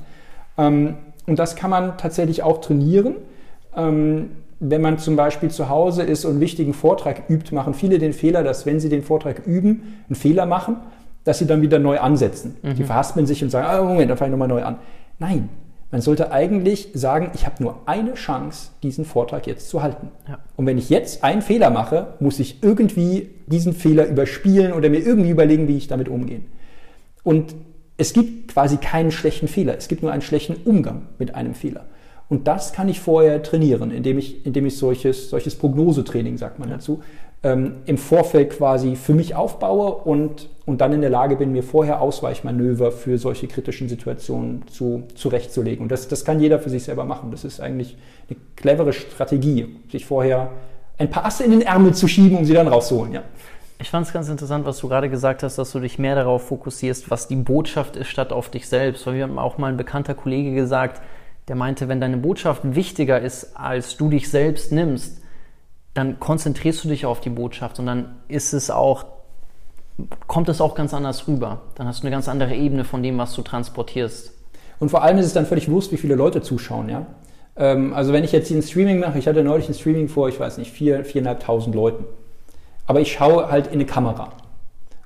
[0.58, 3.14] Ähm, und das kann man tatsächlich auch trainieren.
[3.76, 7.98] Ähm, wenn man zum Beispiel zu Hause ist und einen wichtigen Vortrag übt, machen viele
[7.98, 10.76] den Fehler, dass wenn sie den Vortrag üben, einen Fehler machen,
[11.24, 12.56] dass sie dann wieder neu ansetzen.
[12.62, 12.74] Mhm.
[12.74, 14.76] Die verhaspeln sich und sagen, ah, Moment, dann fange ich nochmal neu an.
[15.18, 15.48] Nein,
[15.92, 20.08] man sollte eigentlich sagen, ich habe nur eine Chance, diesen Vortrag jetzt zu halten.
[20.26, 20.38] Ja.
[20.56, 25.00] Und wenn ich jetzt einen Fehler mache, muss ich irgendwie diesen Fehler überspielen oder mir
[25.00, 26.40] irgendwie überlegen, wie ich damit umgehe.
[27.22, 27.54] Und
[27.98, 31.84] es gibt quasi keinen schlechten Fehler, es gibt nur einen schlechten Umgang mit einem Fehler.
[32.30, 36.70] Und das kann ich vorher trainieren, indem ich, indem ich solches, solches Prognosetraining, sagt man
[36.70, 36.76] ja.
[36.76, 37.02] dazu,
[37.42, 41.62] ähm, im Vorfeld quasi für mich aufbaue und, und dann in der Lage bin, mir
[41.62, 45.82] vorher Ausweichmanöver für solche kritischen Situationen zu, zurechtzulegen.
[45.82, 47.30] Und das, das kann jeder für sich selber machen.
[47.30, 47.96] Das ist eigentlich
[48.28, 50.50] eine clevere Strategie, sich vorher
[50.98, 53.12] ein paar Asse in den Ärmel zu schieben, um sie dann rauszuholen.
[53.12, 53.22] Ja.
[53.80, 56.46] Ich fand es ganz interessant, was du gerade gesagt hast, dass du dich mehr darauf
[56.46, 59.04] fokussierst, was die Botschaft ist, statt auf dich selbst.
[59.08, 61.02] Weil wir haben auch mal ein bekannter Kollege gesagt,
[61.48, 65.21] der meinte, wenn deine Botschaft wichtiger ist, als du dich selbst nimmst,
[65.94, 69.04] dann konzentrierst du dich auf die Botschaft und dann ist es auch,
[70.26, 71.62] kommt es auch ganz anders rüber.
[71.74, 74.32] Dann hast du eine ganz andere Ebene von dem, was du transportierst.
[74.78, 77.06] Und vor allem ist es dann völlig bewusst, wie viele Leute zuschauen, ja.
[77.56, 80.40] Ähm, also wenn ich jetzt ein Streaming mache, ich hatte neulich ein Streaming vor, ich
[80.40, 82.04] weiß nicht, vier, viereinhalbtausend Leuten.
[82.86, 84.30] Aber ich schaue halt in eine Kamera.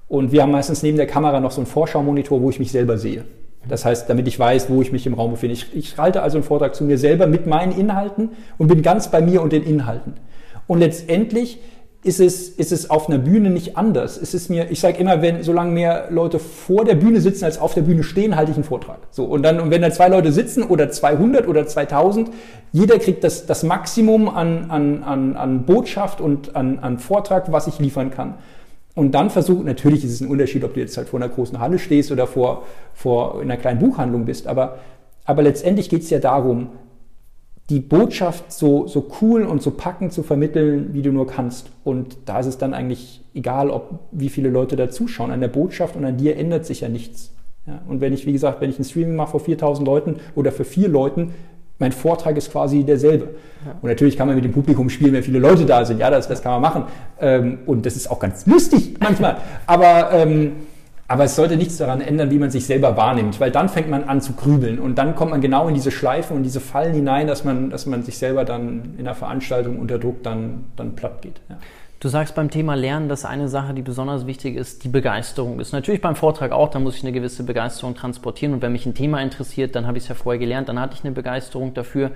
[0.09, 2.97] Und wir haben meistens neben der Kamera noch so einen Vorschau-Monitor, wo ich mich selber
[2.97, 3.25] sehe.
[3.69, 5.55] Das heißt, damit ich weiß, wo ich mich im Raum befinde.
[5.55, 9.11] Ich, ich halte also einen Vortrag zu mir selber mit meinen Inhalten und bin ganz
[9.11, 10.15] bei mir und den Inhalten.
[10.67, 11.61] Und letztendlich
[12.07, 14.17] ist es, ist es auf einer Bühne nicht anders.
[14.17, 17.59] Es ist mir, ich sage immer, wenn solange mehr Leute vor der Bühne sitzen als
[17.59, 18.99] auf der Bühne stehen, halte ich einen Vortrag.
[19.11, 22.31] So und dann und wenn da zwei Leute sitzen oder 200 oder 2000,
[22.73, 27.67] jeder kriegt das, das Maximum an, an, an, an Botschaft und an, an Vortrag, was
[27.67, 28.35] ich liefern kann.
[28.95, 31.59] Und dann versucht, natürlich ist es ein Unterschied, ob du jetzt halt vor einer großen
[31.59, 32.63] Halle stehst oder vor,
[32.95, 34.79] vor einer kleinen Buchhandlung bist, aber,
[35.25, 36.69] aber letztendlich geht es ja darum,
[37.69, 41.71] die Botschaft so, so cool und so packend zu vermitteln, wie du nur kannst.
[41.83, 45.33] Und da ist es dann eigentlich egal, ob wie viele Leute da zuschauen.
[45.33, 47.33] An der Botschaft und an dir ändert sich ja nichts.
[47.67, 50.53] Ja, und wenn ich, wie gesagt, wenn ich ein Streaming mache vor 4000 Leuten oder
[50.53, 51.35] für vier Leuten,
[51.79, 53.35] mein Vortrag ist quasi derselbe.
[53.65, 53.73] Ja.
[53.83, 55.99] Und natürlich kann man mit dem Publikum spielen, wenn viele Leute da sind.
[55.99, 56.85] Ja, das, das kann man machen.
[57.21, 59.39] Ähm, und das ist auch ganz lustig manchmal.
[59.67, 60.53] Aber, ähm,
[61.09, 64.05] aber es sollte nichts daran ändern, wie man sich selber wahrnimmt, weil dann fängt man
[64.05, 67.27] an zu grübeln und dann kommt man genau in diese Schleifen und diese Fallen hinein,
[67.27, 71.23] dass man, dass man sich selber dann in der Veranstaltung unter Druck dann, dann platt
[71.23, 71.41] geht.
[71.49, 71.59] Ja.
[71.99, 75.73] Du sagst beim Thema Lernen, dass eine Sache, die besonders wichtig ist, die Begeisterung ist.
[75.73, 78.53] Natürlich beim Vortrag auch, da muss ich eine gewisse Begeisterung transportieren.
[78.53, 80.95] Und wenn mich ein Thema interessiert, dann habe ich es ja vorher gelernt, dann hatte
[80.95, 82.11] ich eine Begeisterung dafür.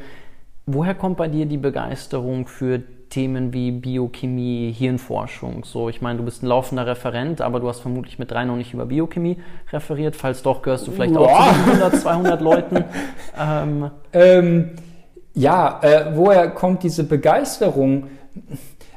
[0.66, 5.64] Woher kommt bei dir die Begeisterung für Themen wie Biochemie, Hirnforschung?
[5.64, 8.56] So, ich meine, du bist ein laufender Referent, aber du hast vermutlich mit drei noch
[8.56, 9.36] nicht über Biochemie
[9.72, 10.16] referiert.
[10.16, 11.28] Falls doch, gehörst du vielleicht Boah.
[11.28, 12.84] auch zu 100, 200 Leuten.
[13.42, 14.70] Ähm, ähm,
[15.34, 18.08] ja, äh, woher kommt diese Begeisterung?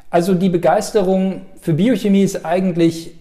[0.10, 3.16] Also die Begeisterung für Biochemie ist eigentlich,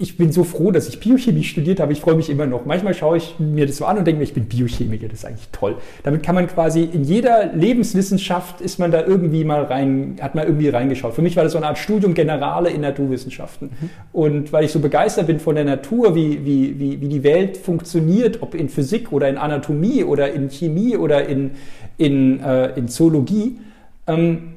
[0.00, 1.92] ich bin so froh, dass ich Biochemie studiert habe.
[1.92, 2.64] Ich freue mich immer noch.
[2.64, 5.24] Manchmal schaue ich mir das so an und denke mir, ich bin Biochemiker, das ist
[5.26, 5.76] eigentlich toll.
[6.04, 10.46] Damit kann man quasi in jeder Lebenswissenschaft ist man da irgendwie mal rein, hat man
[10.46, 11.12] irgendwie reingeschaut.
[11.12, 13.68] Für mich war das so eine Art Studium Generale in Naturwissenschaften.
[13.78, 13.90] Mhm.
[14.14, 17.58] Und weil ich so begeistert bin von der Natur, wie, wie, wie, wie die Welt
[17.58, 21.50] funktioniert, ob in Physik oder in Anatomie oder in Chemie oder in,
[21.98, 23.58] in, äh, in Zoologie,
[24.06, 24.54] ähm,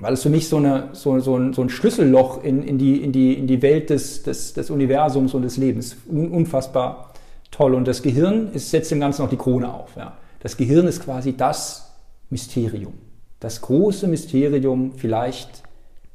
[0.00, 3.02] weil es für mich so, eine, so, so, ein, so ein Schlüsselloch in, in, die,
[3.02, 5.96] in, die, in die Welt des, des, des Universums und des Lebens.
[6.06, 7.12] Unfassbar
[7.50, 7.74] toll.
[7.74, 9.96] Und das Gehirn ist, setzt dem Ganzen noch die Krone auf.
[9.96, 10.14] Ja.
[10.40, 11.92] Das Gehirn ist quasi das
[12.30, 12.94] Mysterium.
[13.40, 15.62] Das große Mysterium vielleicht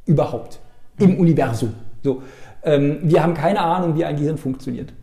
[0.06, 0.60] überhaupt
[0.98, 1.74] im Universum.
[2.04, 2.24] So,
[2.64, 4.94] ähm, wir haben keine Ahnung, wie ein Gehirn funktioniert.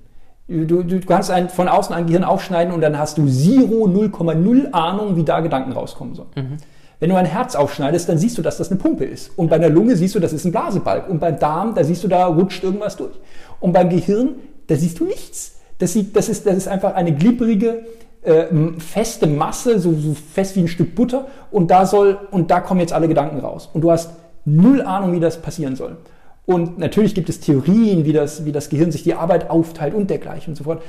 [0.49, 4.73] Du, du kannst ein, von außen ein Gehirn aufschneiden und dann hast du 0, 0,0
[4.73, 6.31] Ahnung, wie da Gedanken rauskommen sollen.
[6.35, 6.57] Mhm.
[7.01, 9.31] Wenn du ein Herz aufschneidest, dann siehst du, dass das eine Pumpe ist.
[9.37, 11.09] Und bei einer Lunge siehst du, das ist ein Blasebalg.
[11.09, 13.15] Und beim Darm, da siehst du, da rutscht irgendwas durch.
[13.61, 15.57] Und beim Gehirn, da siehst du nichts.
[15.79, 17.85] Das, sieht, das, ist, das ist einfach eine glibberige,
[18.23, 18.47] äh,
[18.79, 21.29] feste Masse, so, so fest wie ein Stück Butter.
[21.53, 23.71] Und da soll, und da kommen jetzt alle Gedanken raus.
[23.73, 24.11] Und du hast
[24.45, 25.99] null Ahnung, wie das passieren soll.
[26.47, 30.11] Und natürlich gibt es Theorien, wie das, wie das Gehirn sich die Arbeit aufteilt und
[30.11, 30.83] dergleichen und so fort.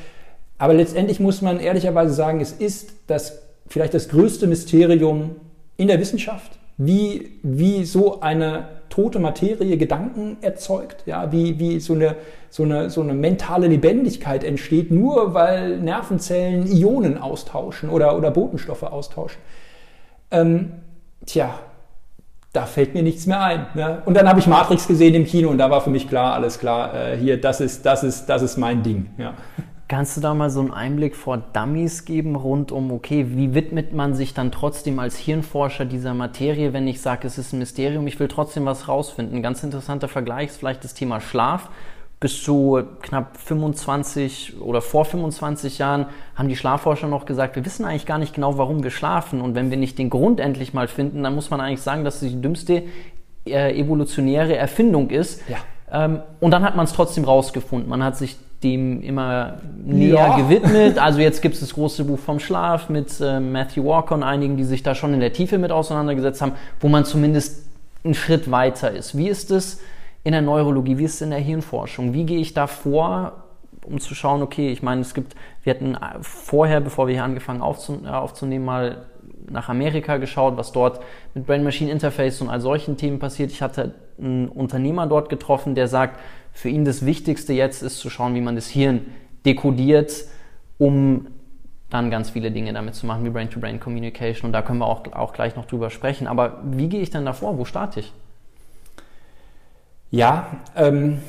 [0.58, 5.36] Aber letztendlich muss man ehrlicherweise sagen, es ist das, vielleicht das größte Mysterium
[5.80, 11.94] in der Wissenschaft, wie, wie so eine tote Materie Gedanken erzeugt, ja, wie, wie so,
[11.94, 12.18] eine,
[12.50, 18.84] so, eine, so eine mentale Lebendigkeit entsteht, nur weil Nervenzellen Ionen austauschen oder, oder Botenstoffe
[18.84, 19.40] austauschen.
[20.32, 20.74] Ähm,
[21.26, 21.60] tja,
[22.52, 23.68] da fällt mir nichts mehr ein.
[23.74, 24.02] Ne?
[24.06, 26.60] Und dann habe ich Matrix gesehen im Kino und da war für mich klar, alles
[26.60, 29.12] klar, äh, hier, das ist, das ist, das ist mein Ding.
[29.18, 29.34] Ja.
[29.90, 33.92] Kannst du da mal so einen Einblick vor Dummies geben rund um, okay, wie widmet
[33.92, 38.06] man sich dann trotzdem als Hirnforscher dieser Materie, wenn ich sage, es ist ein Mysterium,
[38.06, 39.38] ich will trotzdem was rausfinden.
[39.38, 41.72] Ein ganz interessanter Vergleich ist vielleicht das Thema Schlaf.
[42.20, 47.84] Bis zu knapp 25 oder vor 25 Jahren haben die Schlafforscher noch gesagt, wir wissen
[47.84, 49.42] eigentlich gar nicht genau, warum wir schlafen.
[49.42, 52.22] Und wenn wir nicht den Grund endlich mal finden, dann muss man eigentlich sagen, dass
[52.22, 52.84] es die dümmste
[53.48, 55.42] äh, evolutionäre Erfindung ist.
[55.50, 55.58] Ja.
[55.92, 57.90] Ähm, und dann hat man es trotzdem rausgefunden.
[57.90, 60.38] Man hat sich dem immer näher ja.
[60.38, 60.98] gewidmet.
[60.98, 64.58] Also jetzt gibt es das große Buch vom Schlaf mit äh, Matthew Walker und einigen,
[64.58, 67.66] die sich da schon in der Tiefe mit auseinandergesetzt haben, wo man zumindest
[68.04, 69.18] einen Schritt weiter ist.
[69.18, 69.82] Wie ist es
[70.24, 72.14] in der Neurologie, wie ist es in der Hirnforschung?
[72.14, 73.44] Wie gehe ich da vor,
[73.86, 77.62] um zu schauen, okay, ich meine, es gibt, wir hatten vorher, bevor wir hier angefangen
[77.62, 79.06] äh, aufzunehmen, mal
[79.50, 81.00] nach Amerika geschaut, was dort
[81.34, 83.52] mit Brain-Machine Interface und all solchen Themen passiert.
[83.52, 86.20] Ich hatte einen Unternehmer dort getroffen, der sagt,
[86.60, 89.06] für ihn das Wichtigste jetzt ist zu schauen, wie man das Hirn
[89.46, 90.26] dekodiert,
[90.78, 91.28] um
[91.90, 94.46] dann ganz viele Dinge damit zu machen, wie Brain-to-Brain-Communication.
[94.46, 96.28] Und da können wir auch, auch gleich noch drüber sprechen.
[96.28, 97.58] Aber wie gehe ich denn davor?
[97.58, 98.12] Wo starte ich?
[100.12, 101.20] Ja, ähm,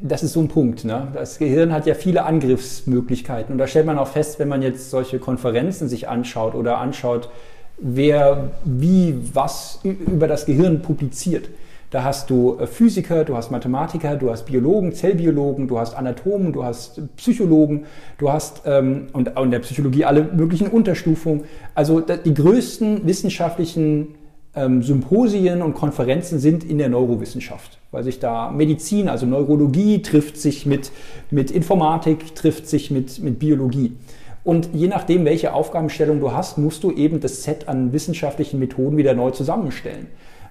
[0.00, 0.84] das ist so ein Punkt.
[0.84, 1.08] Ne?
[1.14, 3.50] Das Gehirn hat ja viele Angriffsmöglichkeiten.
[3.50, 7.28] Und da stellt man auch fest, wenn man jetzt solche Konferenzen sich anschaut oder anschaut,
[7.76, 11.48] wer wie was über das Gehirn publiziert.
[11.90, 16.52] Da hast du äh, Physiker, du hast Mathematiker, du hast Biologen, Zellbiologen, du hast Anatomen,
[16.52, 17.84] du hast Psychologen,
[18.18, 21.44] du hast ähm, und in der Psychologie alle möglichen Unterstufungen.
[21.74, 24.14] Also die größten wissenschaftlichen
[24.54, 30.36] ähm, Symposien und Konferenzen sind in der Neurowissenschaft, weil sich da Medizin, also Neurologie trifft
[30.36, 30.92] sich mit,
[31.30, 33.96] mit Informatik, trifft sich mit, mit Biologie.
[34.42, 38.96] Und je nachdem, welche Aufgabenstellung du hast, musst du eben das Set an wissenschaftlichen Methoden
[38.96, 40.06] wieder neu zusammenstellen.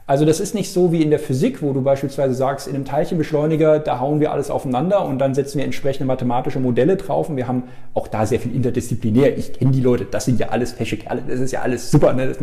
[0.09, 2.83] Also das ist nicht so wie in der Physik, wo du beispielsweise sagst, in einem
[2.83, 7.37] Teilchenbeschleuniger, da hauen wir alles aufeinander und dann setzen wir entsprechende mathematische Modelle drauf und
[7.37, 9.37] wir haben auch da sehr viel interdisziplinär.
[9.37, 12.11] Ich kenne die Leute, das sind ja alles fesche Kerle, das ist ja alles super.
[12.13, 12.39] Ne, das.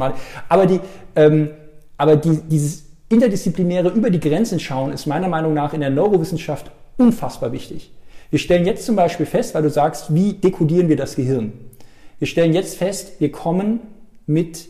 [0.49, 0.79] Aber, die,
[1.17, 1.51] ähm,
[1.97, 6.71] aber die, dieses interdisziplinäre über die Grenzen schauen ist meiner Meinung nach in der Neurowissenschaft
[6.99, 7.91] unfassbar wichtig.
[8.31, 11.53] Wir stellen jetzt zum Beispiel fest, weil du sagst, wie dekodieren wir das Gehirn?
[12.21, 13.81] Wir stellen jetzt fest, wir kommen
[14.27, 14.69] mit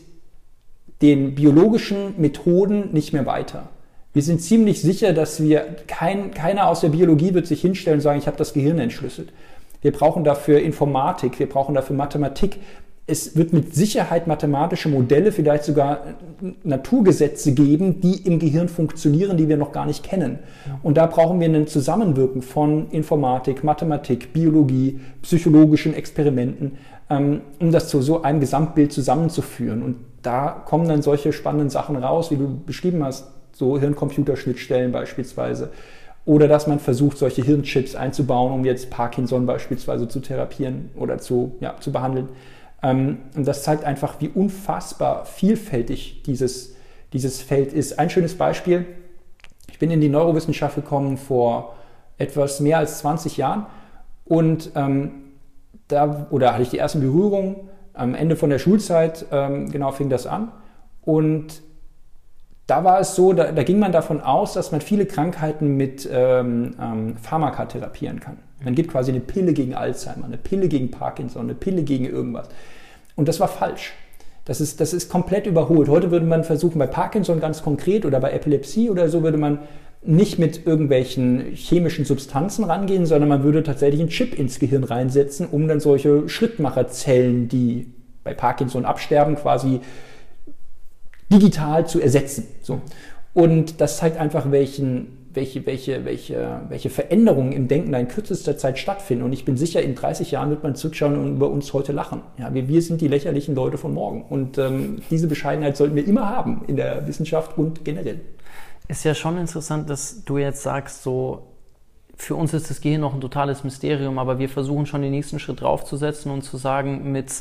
[1.01, 3.69] den biologischen Methoden nicht mehr weiter.
[4.13, 8.01] Wir sind ziemlich sicher, dass wir, kein, keiner aus der Biologie wird sich hinstellen und
[8.01, 9.31] sagen, ich habe das Gehirn entschlüsselt.
[9.81, 12.57] Wir brauchen dafür Informatik, wir brauchen dafür Mathematik.
[13.05, 16.15] Es wird mit Sicherheit mathematische Modelle, vielleicht sogar
[16.63, 20.39] Naturgesetze geben, die im Gehirn funktionieren, die wir noch gar nicht kennen.
[20.83, 26.79] Und da brauchen wir ein Zusammenwirken von Informatik, Mathematik, Biologie, psychologischen Experimenten,
[27.09, 29.81] ähm, um das zu so einem Gesamtbild zusammenzuführen.
[29.81, 35.71] Und da kommen dann solche spannenden Sachen raus, wie du beschrieben hast, so Hirn-Computer-Schnittstellen beispielsweise.
[36.25, 41.55] Oder dass man versucht, solche Hirnchips einzubauen, um jetzt Parkinson beispielsweise zu therapieren oder zu,
[41.61, 42.29] ja, zu behandeln.
[42.83, 46.75] Ähm, und das zeigt einfach, wie unfassbar vielfältig dieses,
[47.13, 47.97] dieses Feld ist.
[47.97, 48.85] Ein schönes Beispiel,
[49.69, 51.75] ich bin in die Neurowissenschaft gekommen vor
[52.17, 53.67] etwas mehr als 20 Jahren
[54.25, 55.11] und ähm,
[55.87, 57.55] da, oder hatte ich die ersten Berührungen
[57.93, 60.51] am Ende von der Schulzeit, ähm, genau, fing das an.
[61.01, 61.61] Und
[62.67, 66.07] da war es so, da, da, ging man davon aus, dass man viele Krankheiten mit
[66.11, 68.37] ähm, ähm, Pharmaka therapieren kann.
[68.63, 72.49] Man gibt quasi eine Pille gegen Alzheimer, eine Pille gegen Parkinson, eine Pille gegen irgendwas.
[73.15, 73.93] Und das war falsch.
[74.45, 75.89] Das ist, das ist komplett überholt.
[75.89, 79.59] Heute würde man versuchen, bei Parkinson ganz konkret oder bei Epilepsie oder so, würde man
[80.03, 85.47] nicht mit irgendwelchen chemischen Substanzen rangehen, sondern man würde tatsächlich einen Chip ins Gehirn reinsetzen,
[85.47, 87.91] um dann solche Schrittmacherzellen, die
[88.23, 89.81] bei Parkinson absterben, quasi
[91.31, 92.47] digital zu ersetzen.
[92.61, 92.81] So.
[93.33, 98.79] Und das zeigt einfach, welchen, welche, welche, welche, welche Veränderungen im Denken in kürzester Zeit
[98.79, 99.23] stattfinden.
[99.23, 102.21] Und ich bin sicher, in 30 Jahren wird man zurückschauen und über uns heute lachen.
[102.37, 104.23] Ja, wir, wir sind die lächerlichen Leute von morgen.
[104.23, 108.21] Und ähm, diese Bescheidenheit sollten wir immer haben in der Wissenschaft und generell.
[108.87, 111.47] Ist ja schon interessant, dass du jetzt sagst, so
[112.15, 115.39] für uns ist das Gehirn noch ein totales Mysterium, aber wir versuchen schon den nächsten
[115.39, 117.31] Schritt draufzusetzen und zu sagen, mit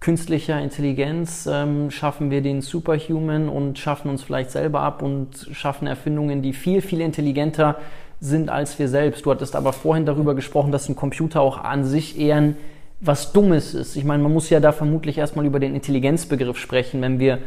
[0.00, 5.86] künstlicher Intelligenz ähm, schaffen wir den Superhuman und schaffen uns vielleicht selber ab und schaffen
[5.86, 7.76] Erfindungen, die viel, viel intelligenter
[8.20, 9.24] sind als wir selbst.
[9.24, 12.56] Du hattest aber vorhin darüber gesprochen, dass ein Computer auch an sich eher ein,
[13.00, 13.96] was Dummes ist.
[13.96, 17.38] Ich meine, man muss ja da vermutlich erstmal über den Intelligenzbegriff sprechen, wenn wir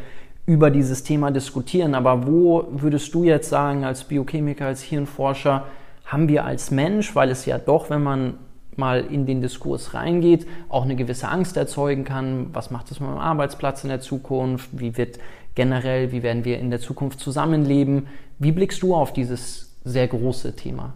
[0.45, 1.95] über dieses Thema diskutieren.
[1.95, 5.65] Aber wo würdest du jetzt sagen, als Biochemiker, als Hirnforscher,
[6.05, 8.35] haben wir als Mensch, weil es ja doch, wenn man
[8.75, 12.47] mal in den Diskurs reingeht, auch eine gewisse Angst erzeugen kann.
[12.53, 14.69] Was macht es mit meinem Arbeitsplatz in der Zukunft?
[14.73, 15.19] Wie wird
[15.55, 18.07] generell, wie werden wir in der Zukunft zusammenleben?
[18.39, 20.93] Wie blickst du auf dieses sehr große Thema?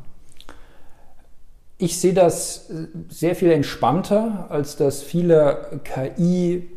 [1.78, 2.72] Ich sehe das
[3.10, 6.68] sehr viel entspannter, als dass viele KI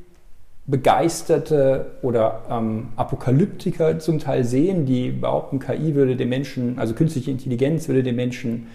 [0.70, 7.30] begeisterte oder ähm, Apokalyptiker zum Teil sehen, die behaupten, KI würde den Menschen, also künstliche
[7.30, 8.68] Intelligenz würde den Menschen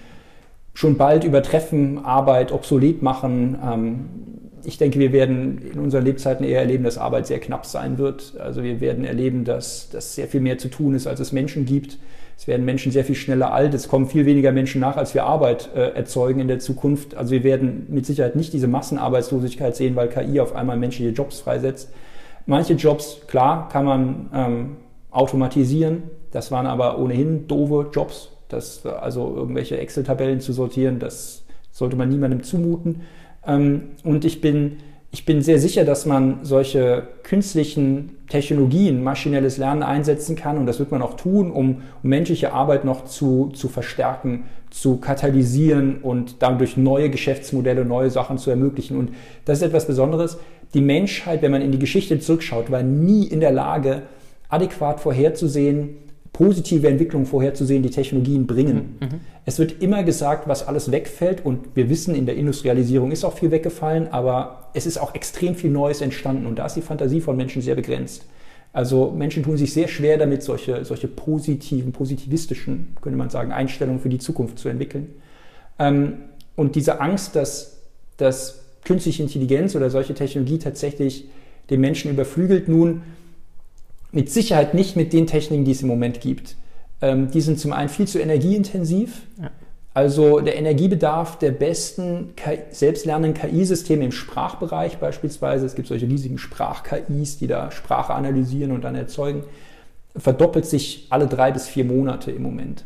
[0.74, 3.58] schon bald übertreffen, Arbeit obsolet machen.
[3.64, 4.06] Ähm,
[4.66, 8.34] ich denke, wir werden in unseren Lebzeiten eher erleben, dass Arbeit sehr knapp sein wird.
[8.40, 11.66] Also wir werden erleben, dass, dass sehr viel mehr zu tun ist, als es Menschen
[11.66, 11.98] gibt.
[12.38, 13.74] Es werden Menschen sehr viel schneller alt.
[13.74, 17.16] Es kommen viel weniger Menschen nach, als wir Arbeit äh, erzeugen in der Zukunft.
[17.16, 21.40] Also wir werden mit Sicherheit nicht diese Massenarbeitslosigkeit sehen, weil KI auf einmal menschliche Jobs
[21.40, 21.92] freisetzt.
[22.46, 24.78] Manche Jobs, klar, kann man ähm,
[25.12, 26.04] automatisieren.
[26.32, 28.32] Das waren aber ohnehin doofe Jobs.
[28.50, 33.02] Das, also irgendwelche Excel-Tabellen zu sortieren, das sollte man niemandem zumuten.
[33.48, 34.78] Ähm, und ich bin
[35.16, 40.78] ich bin sehr sicher, dass man solche künstlichen Technologien, maschinelles Lernen einsetzen kann und das
[40.78, 46.42] wird man auch tun, um, um menschliche Arbeit noch zu, zu verstärken, zu katalysieren und
[46.42, 48.98] dadurch neue Geschäftsmodelle, neue Sachen zu ermöglichen.
[48.98, 49.12] Und
[49.46, 50.38] das ist etwas Besonderes.
[50.74, 54.02] Die Menschheit, wenn man in die Geschichte zurückschaut, war nie in der Lage,
[54.50, 55.96] adäquat vorherzusehen,
[56.36, 58.98] positive Entwicklungen vorherzusehen, die Technologien bringen.
[59.00, 59.08] Mhm.
[59.46, 63.38] Es wird immer gesagt, was alles wegfällt und wir wissen, in der Industrialisierung ist auch
[63.38, 67.22] viel weggefallen, aber es ist auch extrem viel Neues entstanden und da ist die Fantasie
[67.22, 68.26] von Menschen sehr begrenzt.
[68.74, 74.02] Also Menschen tun sich sehr schwer damit, solche, solche positiven, positivistischen, könnte man sagen, Einstellungen
[74.02, 75.14] für die Zukunft zu entwickeln.
[75.80, 76.16] Ähm,
[76.58, 77.78] und diese Angst, dass,
[78.18, 81.30] dass künstliche Intelligenz oder solche Technologie tatsächlich
[81.70, 83.04] den Menschen überflügelt, nun
[84.16, 86.56] mit Sicherheit nicht mit den Techniken, die es im Moment gibt.
[87.02, 89.24] Ähm, die sind zum einen viel zu energieintensiv.
[89.40, 89.52] Ja.
[89.94, 96.38] Also der Energiebedarf der besten KI, selbstlernenden KI-Systeme im Sprachbereich beispielsweise, es gibt solche riesigen
[96.38, 99.44] Sprach-KIs, die da Sprache analysieren und dann erzeugen,
[100.18, 102.84] verdoppelt sich alle drei bis vier Monate im Moment.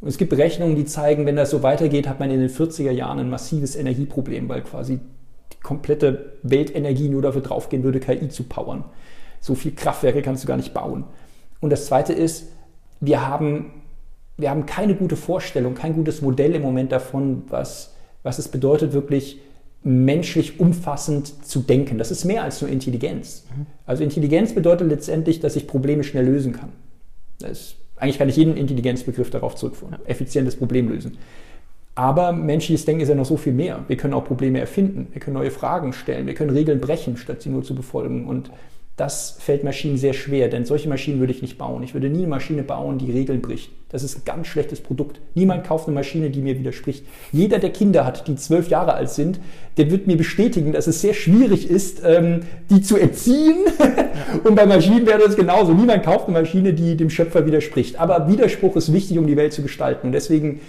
[0.00, 2.92] Und es gibt Berechnungen, die zeigen, wenn das so weitergeht, hat man in den 40er
[2.92, 5.00] Jahren ein massives Energieproblem, weil quasi
[5.52, 8.84] die komplette Weltenergie nur dafür draufgehen würde, KI zu powern.
[9.46, 11.04] So viel Kraftwerke kannst du gar nicht bauen.
[11.60, 12.48] Und das Zweite ist,
[12.98, 13.70] wir haben,
[14.36, 18.92] wir haben keine gute Vorstellung, kein gutes Modell im Moment davon, was, was es bedeutet,
[18.92, 19.40] wirklich
[19.84, 21.96] menschlich umfassend zu denken.
[21.96, 23.44] Das ist mehr als nur Intelligenz.
[23.56, 23.66] Mhm.
[23.86, 26.70] Also Intelligenz bedeutet letztendlich, dass ich Probleme schnell lösen kann.
[27.48, 29.94] Ist, eigentlich kann ich jeden Intelligenzbegriff darauf zurückführen.
[30.06, 31.18] Effizientes Problem lösen.
[31.94, 33.84] Aber menschliches Denken ist ja noch so viel mehr.
[33.86, 37.42] Wir können auch Probleme erfinden, wir können neue Fragen stellen, wir können Regeln brechen, statt
[37.42, 38.26] sie nur zu befolgen.
[38.26, 38.50] Und
[38.96, 41.82] das fällt Maschinen sehr schwer, denn solche Maschinen würde ich nicht bauen.
[41.82, 43.70] Ich würde nie eine Maschine bauen, die Regeln bricht.
[43.90, 45.20] Das ist ein ganz schlechtes Produkt.
[45.34, 47.04] Niemand kauft eine Maschine, die mir widerspricht.
[47.30, 49.38] Jeder, der Kinder hat, die zwölf Jahre alt sind,
[49.76, 53.56] der wird mir bestätigen, dass es sehr schwierig ist, ähm, die zu erziehen.
[54.44, 55.74] Und bei Maschinen wäre das genauso.
[55.74, 58.00] Niemand kauft eine Maschine, die dem Schöpfer widerspricht.
[58.00, 60.06] Aber Widerspruch ist wichtig, um die Welt zu gestalten.
[60.06, 60.60] Und deswegen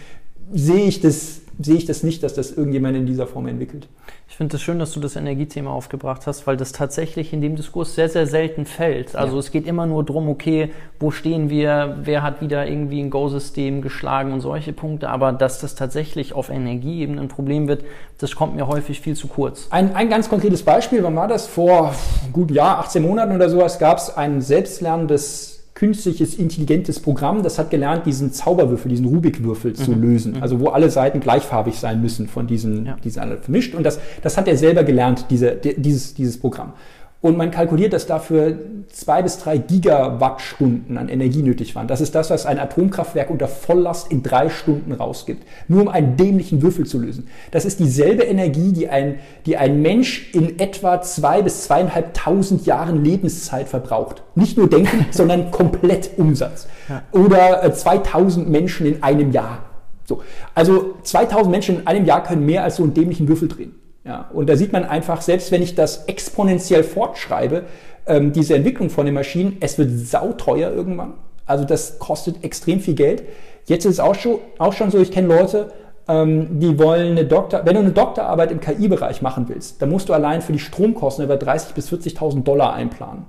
[0.53, 3.87] sehe ich das sehe ich das nicht, dass das irgendjemand in dieser Form entwickelt.
[4.29, 7.41] Ich finde es das schön, dass du das Energiethema aufgebracht hast, weil das tatsächlich in
[7.41, 9.15] dem Diskurs sehr, sehr selten fällt.
[9.15, 9.39] Also ja.
[9.39, 13.81] es geht immer nur darum, okay, wo stehen wir, wer hat wieder irgendwie ein Go-System
[13.81, 17.83] geschlagen und solche Punkte, aber dass das tatsächlich auf Energieebene ein Problem wird,
[18.19, 19.67] das kommt mir häufig viel zu kurz.
[19.71, 21.47] Ein, ein ganz konkretes Beispiel, wann war das?
[21.47, 21.89] Vor
[22.23, 27.59] einem guten Jahr, 18 Monaten oder sowas, gab es ein selbstlernendes künstliches, intelligentes Programm, das
[27.59, 29.75] hat gelernt, diesen Zauberwürfel, diesen Rubikwürfel mhm.
[29.75, 30.33] zu lösen.
[30.33, 30.41] Mhm.
[30.41, 32.95] Also wo alle Seiten gleichfarbig sein müssen von diesen, ja.
[33.03, 33.75] diesen vermischt.
[33.75, 36.73] Und das, das hat er selber gelernt, diese, dieses, dieses Programm.
[37.19, 41.87] Und man kalkuliert, dass dafür zwei bis drei Gigawattstunden an Energie nötig waren.
[41.87, 45.43] Das ist das, was ein Atomkraftwerk unter Volllast in drei Stunden rausgibt.
[45.67, 47.27] Nur um einen dämlichen Würfel zu lösen.
[47.49, 53.03] Das ist dieselbe Energie, die ein, die ein Mensch in etwa zwei bis zweieinhalbtausend Jahren
[53.03, 54.21] Lebenszeit verbraucht.
[54.35, 56.67] Nicht nur denken, sondern komplett Umsatz.
[57.11, 59.63] Oder 2000 äh, Menschen in einem Jahr.
[60.05, 60.21] So.
[60.53, 63.73] Also 2000 Menschen in einem Jahr können mehr als so einen dämlichen Würfel drehen.
[64.07, 67.65] Ja, und da sieht man einfach, selbst wenn ich das exponentiell fortschreibe,
[68.05, 71.15] ähm, diese Entwicklung von den Maschinen, es wird sauteuer irgendwann.
[71.45, 73.23] Also das kostet extrem viel Geld.
[73.65, 75.71] Jetzt ist es auch schon, auch schon so, ich kenne Leute,
[76.07, 80.07] ähm, die wollen eine Doktor, wenn du eine Doktorarbeit im KI-Bereich machen willst, dann musst
[80.07, 83.25] du allein für die Stromkosten über 30.000 bis 40.000 Dollar einplanen.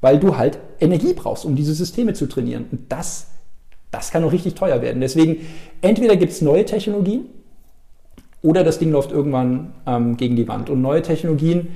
[0.00, 2.66] Weil du halt Energie brauchst, um diese Systeme zu trainieren.
[2.72, 3.28] Und das,
[3.92, 5.00] das kann auch richtig teuer werden.
[5.00, 5.46] Deswegen,
[5.82, 7.26] entweder gibt es neue Technologien,
[8.42, 10.70] oder das Ding läuft irgendwann ähm, gegen die Wand.
[10.70, 11.68] Und neue Technologien,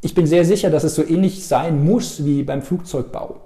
[0.00, 3.40] ich bin sehr sicher, dass es so ähnlich sein muss wie beim Flugzeugbau.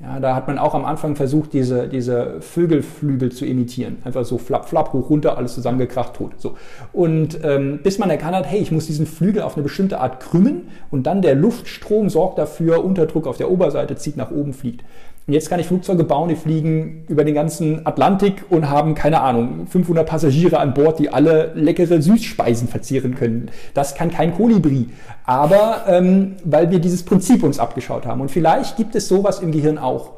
[0.00, 3.98] Ja, da hat man auch am Anfang versucht, diese, diese Vögelflügel zu imitieren.
[4.04, 6.32] Einfach so flapp, flapp, hoch, runter, alles zusammengekracht, tot.
[6.36, 6.56] So.
[6.92, 10.20] Und ähm, bis man erkannt hat, hey, ich muss diesen Flügel auf eine bestimmte Art
[10.20, 14.84] krümmen und dann der Luftstrom sorgt dafür, Unterdruck auf der Oberseite zieht nach oben, fliegt.
[15.26, 19.22] Und jetzt kann ich Flugzeuge bauen, die fliegen über den ganzen Atlantik und haben, keine
[19.22, 23.50] Ahnung, 500 Passagiere an Bord, die alle leckere Süßspeisen verzehren können.
[23.72, 24.90] Das kann kein Kolibri.
[25.24, 28.20] Aber ähm, weil wir dieses Prinzip uns abgeschaut haben.
[28.20, 30.10] Und vielleicht gibt es sowas im Gehirn auch.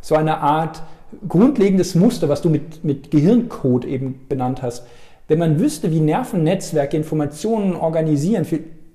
[0.00, 0.82] So eine Art
[1.28, 4.86] grundlegendes Muster, was du mit, mit Gehirncode eben benannt hast.
[5.28, 8.46] Wenn man wüsste, wie Nervennetzwerke Informationen organisieren,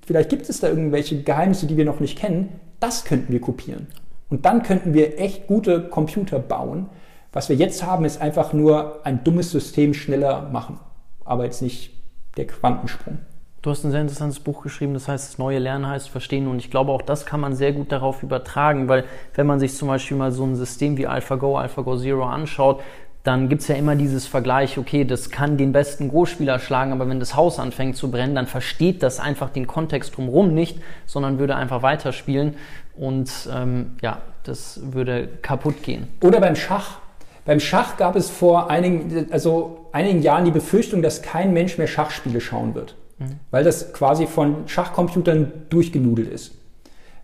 [0.06, 2.50] vielleicht gibt es da irgendwelche Geheimnisse, die wir noch nicht kennen,
[2.80, 3.88] das könnten wir kopieren.
[4.30, 6.90] Und dann könnten wir echt gute Computer bauen.
[7.32, 10.80] Was wir jetzt haben, ist einfach nur ein dummes System schneller machen,
[11.26, 11.94] aber jetzt nicht
[12.38, 13.20] der Quantensprung.
[13.62, 16.48] Du hast ein sehr interessantes Buch geschrieben, das heißt, das neue Lernen heißt Verstehen.
[16.48, 19.04] Und ich glaube, auch das kann man sehr gut darauf übertragen, weil
[19.36, 22.82] wenn man sich zum Beispiel mal so ein System wie AlphaGo, AlphaGo Zero anschaut,
[23.24, 27.10] dann gibt es ja immer dieses Vergleich, okay, das kann den besten Go-Spieler schlagen, aber
[27.10, 31.38] wenn das Haus anfängt zu brennen, dann versteht das einfach den Kontext drumherum nicht, sondern
[31.38, 32.56] würde einfach weiterspielen
[33.00, 36.08] und ähm, ja, das würde kaputt gehen.
[36.22, 37.00] Oder beim Schach.
[37.46, 41.88] Beim Schach gab es vor einigen, also einigen Jahren die Befürchtung, dass kein Mensch mehr
[41.88, 43.40] Schachspiele schauen wird, mhm.
[43.52, 46.52] weil das quasi von Schachcomputern durchgenudelt ist.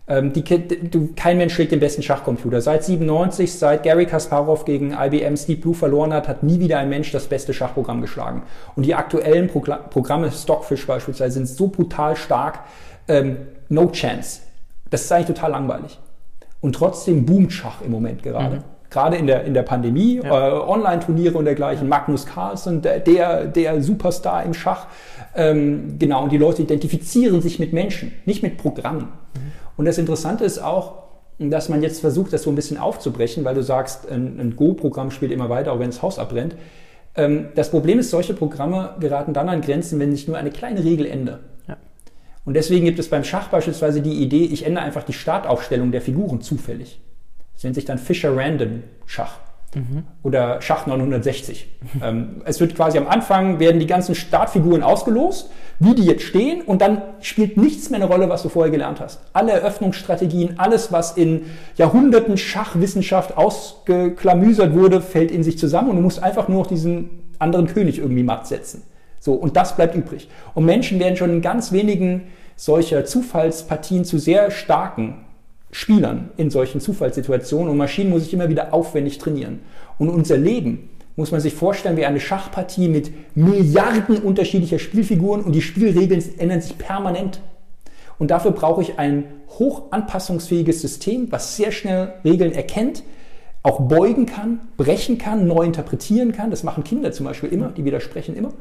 [0.08, 2.60] Ähm, die, du, kein Mensch schlägt den besten Schachcomputer.
[2.62, 6.88] Seit 97, seit Gary Kasparov gegen IBM Steve Blue verloren hat, hat nie wieder ein
[6.88, 8.44] Mensch das beste Schachprogramm geschlagen.
[8.76, 12.60] Und die aktuellen Pro Programme, Stockfish beispielsweise, sind so brutal stark,
[13.08, 13.36] ähm,
[13.68, 14.40] no chance.
[14.96, 15.98] Das ist eigentlich total langweilig.
[16.62, 18.56] Und trotzdem boomt Schach im Moment gerade.
[18.56, 18.62] Mhm.
[18.88, 20.48] Gerade in der, in der Pandemie, ja.
[20.48, 21.86] äh, Online-Turniere und dergleichen.
[21.86, 24.86] Magnus Carlsen, der, der, der Superstar im Schach.
[25.34, 29.08] Ähm, genau, und die Leute identifizieren sich mit Menschen, nicht mit Programmen.
[29.34, 29.52] Mhm.
[29.76, 31.02] Und das Interessante ist auch,
[31.38, 35.10] dass man jetzt versucht, das so ein bisschen aufzubrechen, weil du sagst, ein, ein Go-Programm
[35.10, 36.56] spielt immer weiter, auch wenn das Haus abbrennt.
[37.16, 40.82] Ähm, das Problem ist, solche Programme geraten dann an Grenzen, wenn sich nur eine kleine
[40.82, 41.40] Regel ändert.
[42.46, 46.00] Und deswegen gibt es beim Schach beispielsweise die Idee, ich ändere einfach die Startaufstellung der
[46.00, 47.00] Figuren zufällig.
[47.52, 49.40] Das nennt sich dann Fischer Random Schach
[49.74, 50.04] mhm.
[50.22, 51.68] oder Schach 960.
[52.02, 56.62] ähm, es wird quasi am Anfang werden die ganzen Startfiguren ausgelost, wie die jetzt stehen
[56.62, 59.20] und dann spielt nichts mehr eine Rolle, was du vorher gelernt hast.
[59.32, 66.02] Alle Eröffnungsstrategien, alles, was in Jahrhunderten Schachwissenschaft ausgeklamüsert wurde, fällt in sich zusammen und du
[66.02, 68.82] musst einfach nur noch diesen anderen König irgendwie matt setzen.
[69.26, 70.28] So, und das bleibt übrig.
[70.54, 75.24] Und Menschen werden schon in ganz wenigen solcher Zufallspartien zu sehr starken
[75.72, 79.58] Spielern in solchen Zufallssituationen und Maschinen muss ich immer wieder aufwendig trainieren.
[79.98, 85.56] Und unser Leben muss man sich vorstellen wie eine Schachpartie mit Milliarden unterschiedlicher Spielfiguren und
[85.56, 87.40] die Spielregeln ändern sich permanent.
[88.20, 89.24] Und dafür brauche ich ein
[89.58, 93.02] hoch anpassungsfähiges System, was sehr schnell Regeln erkennt,
[93.66, 96.52] auch beugen kann, brechen kann, neu interpretieren kann.
[96.52, 98.52] Das machen Kinder zum Beispiel immer, die widersprechen immer.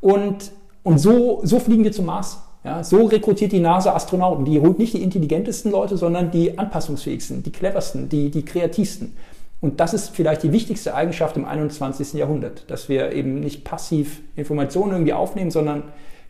[0.00, 2.42] Und, und so, so fliegen wir zum Mars.
[2.64, 4.44] Ja, so rekrutiert die NASA Astronauten.
[4.44, 9.16] Die holt nicht die intelligentesten Leute, sondern die anpassungsfähigsten, die cleversten, die, die kreativsten.
[9.60, 12.14] Und das ist vielleicht die wichtigste Eigenschaft im 21.
[12.14, 15.84] Jahrhundert, dass wir eben nicht passiv Informationen irgendwie aufnehmen, sondern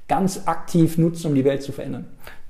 [0.06, 2.06] ganz aktiv nutzen, um die Welt zu verändern.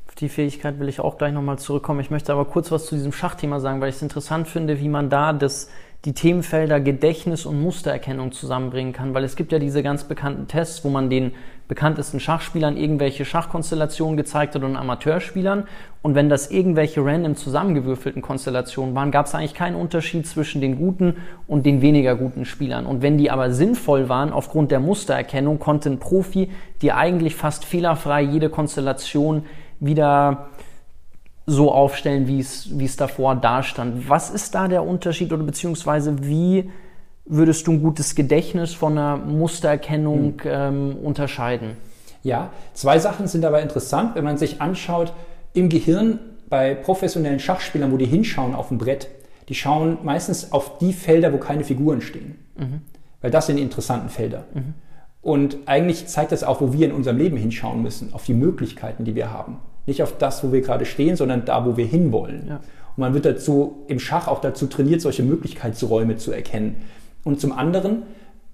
[0.06, 2.00] Auf die Fähigkeit will ich auch gleich nochmal zurückkommen.
[2.00, 4.88] Ich möchte aber kurz was zu diesem Schachthema sagen, weil ich es interessant finde, wie
[4.88, 5.68] man da das
[6.04, 10.84] die Themenfelder Gedächtnis und Mustererkennung zusammenbringen kann, weil es gibt ja diese ganz bekannten Tests,
[10.84, 11.32] wo man den
[11.66, 15.64] bekanntesten Schachspielern irgendwelche Schachkonstellationen gezeigt hat und Amateurspielern.
[16.00, 20.76] Und wenn das irgendwelche random zusammengewürfelten Konstellationen waren, gab es eigentlich keinen Unterschied zwischen den
[20.76, 22.86] guten und den weniger guten Spielern.
[22.86, 26.48] Und wenn die aber sinnvoll waren, aufgrund der Mustererkennung, konnte ein Profi
[26.80, 29.44] dir eigentlich fast fehlerfrei jede Konstellation
[29.80, 30.48] wieder
[31.48, 34.08] so aufstellen, wie es, davor dastand.
[34.08, 36.70] Was ist da der Unterschied oder beziehungsweise wie
[37.24, 40.40] würdest du ein gutes Gedächtnis von einer Mustererkennung mhm.
[40.44, 41.76] ähm, unterscheiden?
[42.22, 45.14] Ja, zwei Sachen sind dabei interessant, wenn man sich anschaut,
[45.54, 46.18] im Gehirn
[46.50, 49.08] bei professionellen Schachspielern, wo die hinschauen auf dem Brett,
[49.48, 52.38] die schauen meistens auf die Felder, wo keine Figuren stehen.
[52.56, 52.82] Mhm.
[53.22, 54.44] Weil das sind die interessanten Felder.
[54.52, 54.74] Mhm.
[55.22, 59.04] Und eigentlich zeigt das auch, wo wir in unserem Leben hinschauen müssen, auf die Möglichkeiten,
[59.04, 59.58] die wir haben.
[59.88, 62.44] Nicht auf das, wo wir gerade stehen, sondern da, wo wir hinwollen.
[62.46, 62.56] Ja.
[62.56, 66.76] Und man wird dazu im Schach auch dazu trainiert, solche Möglichkeitsräume zu erkennen.
[67.24, 68.02] Und zum anderen,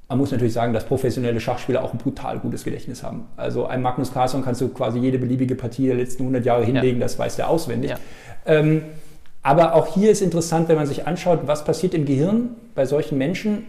[0.08, 3.24] man muss natürlich sagen, dass professionelle Schachspieler auch ein brutal gutes Gedächtnis haben.
[3.36, 7.00] Also ein Magnus Carlsen kannst du quasi jede beliebige Partie der letzten 100 Jahre hinlegen,
[7.00, 7.04] ja.
[7.04, 7.90] das weiß der auswendig.
[7.90, 7.96] Ja.
[8.46, 8.82] Ähm,
[9.42, 13.18] aber auch hier ist interessant, wenn man sich anschaut, was passiert im Gehirn bei solchen
[13.18, 13.66] Menschen.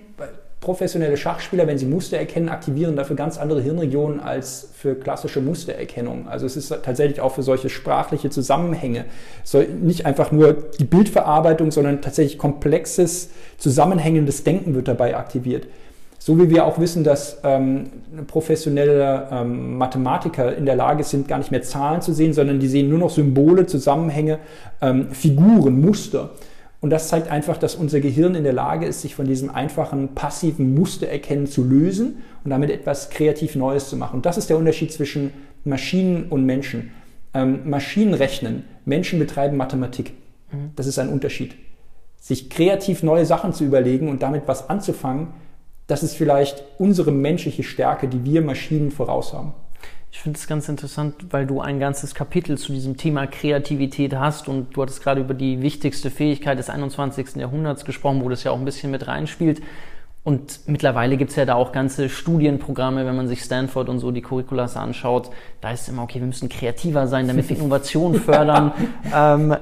[0.62, 6.28] Professionelle Schachspieler, wenn sie Muster erkennen, aktivieren dafür ganz andere Hirnregionen als für klassische Mustererkennung.
[6.28, 9.06] Also es ist tatsächlich auch für solche sprachliche Zusammenhänge,
[9.44, 15.68] soll nicht einfach nur die Bildverarbeitung, sondern tatsächlich komplexes, zusammenhängendes Denken wird dabei aktiviert.
[16.18, 17.92] So wie wir auch wissen, dass ähm,
[18.26, 22.68] professionelle ähm, Mathematiker in der Lage sind, gar nicht mehr Zahlen zu sehen, sondern die
[22.68, 24.40] sehen nur noch Symbole, Zusammenhänge,
[24.82, 26.32] ähm, Figuren, Muster.
[26.86, 30.10] Und das zeigt einfach, dass unser Gehirn in der Lage ist, sich von diesem einfachen
[30.10, 34.18] passiven Mustererkennen zu lösen und damit etwas kreativ Neues zu machen.
[34.18, 35.34] Und das ist der Unterschied zwischen
[35.64, 36.92] Maschinen und Menschen.
[37.34, 40.14] Ähm, Maschinen rechnen, Menschen betreiben Mathematik.
[40.52, 40.74] Mhm.
[40.76, 41.56] Das ist ein Unterschied.
[42.20, 45.30] Sich kreativ neue Sachen zu überlegen und damit was anzufangen,
[45.88, 49.54] das ist vielleicht unsere menschliche Stärke, die wir Maschinen voraus haben.
[50.16, 54.48] Ich finde es ganz interessant, weil du ein ganzes Kapitel zu diesem Thema Kreativität hast
[54.48, 57.36] und du hattest gerade über die wichtigste Fähigkeit des 21.
[57.36, 59.62] Jahrhunderts gesprochen, wo das ja auch ein bisschen mit reinspielt.
[60.24, 64.12] Und mittlerweile gibt es ja da auch ganze Studienprogramme, wenn man sich Stanford und so
[64.12, 65.32] die Curriculas anschaut.
[65.60, 68.72] Da ist immer, okay, wir müssen kreativer sein, damit wir Innovation fördern.
[69.14, 69.58] ähm,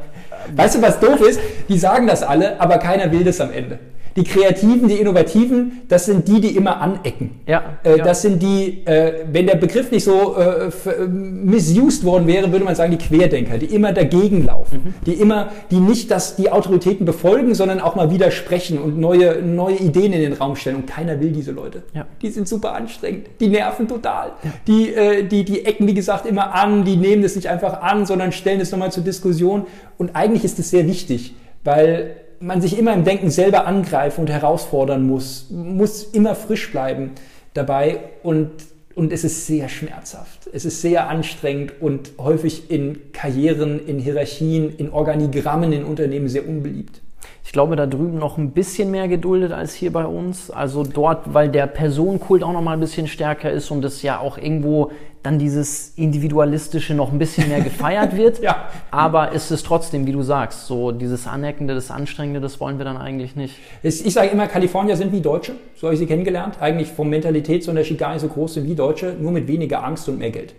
[0.55, 1.41] weißt du, was doof ist?
[1.67, 3.79] Die sagen das alle, aber keiner will das am Ende.
[4.15, 7.41] Die Kreativen, die Innovativen, das sind die, die immer anecken.
[7.47, 8.03] Ja, äh, ja.
[8.03, 12.63] Das sind die, äh, wenn der Begriff nicht so äh, äh, misused worden wäre, würde
[12.63, 14.93] man sagen, die Querdenker, die immer dagegen laufen, mhm.
[15.05, 19.77] die immer, die nicht das, die Autoritäten befolgen, sondern auch mal widersprechen und neue, neue
[19.77, 20.77] Ideen in den Raum stellen.
[20.77, 21.83] Und keiner will diese Leute.
[21.93, 22.05] Ja.
[22.21, 24.33] Die sind super anstrengend, die nerven total.
[24.43, 24.51] Ja.
[24.67, 28.05] Die, äh, die, die ecken, wie gesagt, immer an, die nehmen das nicht einfach an,
[28.05, 29.65] sondern stellen es nochmal zur Diskussion.
[29.97, 31.33] Und eigentlich ist es sehr wichtig,
[31.63, 37.11] weil man sich immer im Denken selber angreifen und herausfordern muss, muss immer frisch bleiben
[37.53, 38.51] dabei und,
[38.95, 40.49] und es ist sehr schmerzhaft.
[40.53, 46.47] Es ist sehr anstrengend und häufig in Karrieren, in Hierarchien, in Organigrammen in Unternehmen sehr
[46.47, 47.01] unbeliebt.
[47.45, 50.49] Ich glaube, da drüben noch ein bisschen mehr geduldet als hier bei uns.
[50.49, 54.19] Also dort, weil der Personenkult auch noch mal ein bisschen stärker ist und es ja
[54.19, 54.91] auch irgendwo
[55.23, 58.39] dann dieses Individualistische noch ein bisschen mehr gefeiert wird.
[58.41, 58.67] ja.
[58.91, 62.85] Aber es ist trotzdem, wie du sagst, so dieses Aneckende, das Anstrengende, das wollen wir
[62.85, 63.55] dann eigentlich nicht.
[63.81, 66.57] Ich sage immer, Kalifornier sind wie Deutsche, so habe ich sie kennengelernt.
[66.59, 70.19] Eigentlich vom Mentalitätsunterschied gar nicht so groß sind wie Deutsche, nur mit weniger Angst und
[70.19, 70.53] mehr Geld.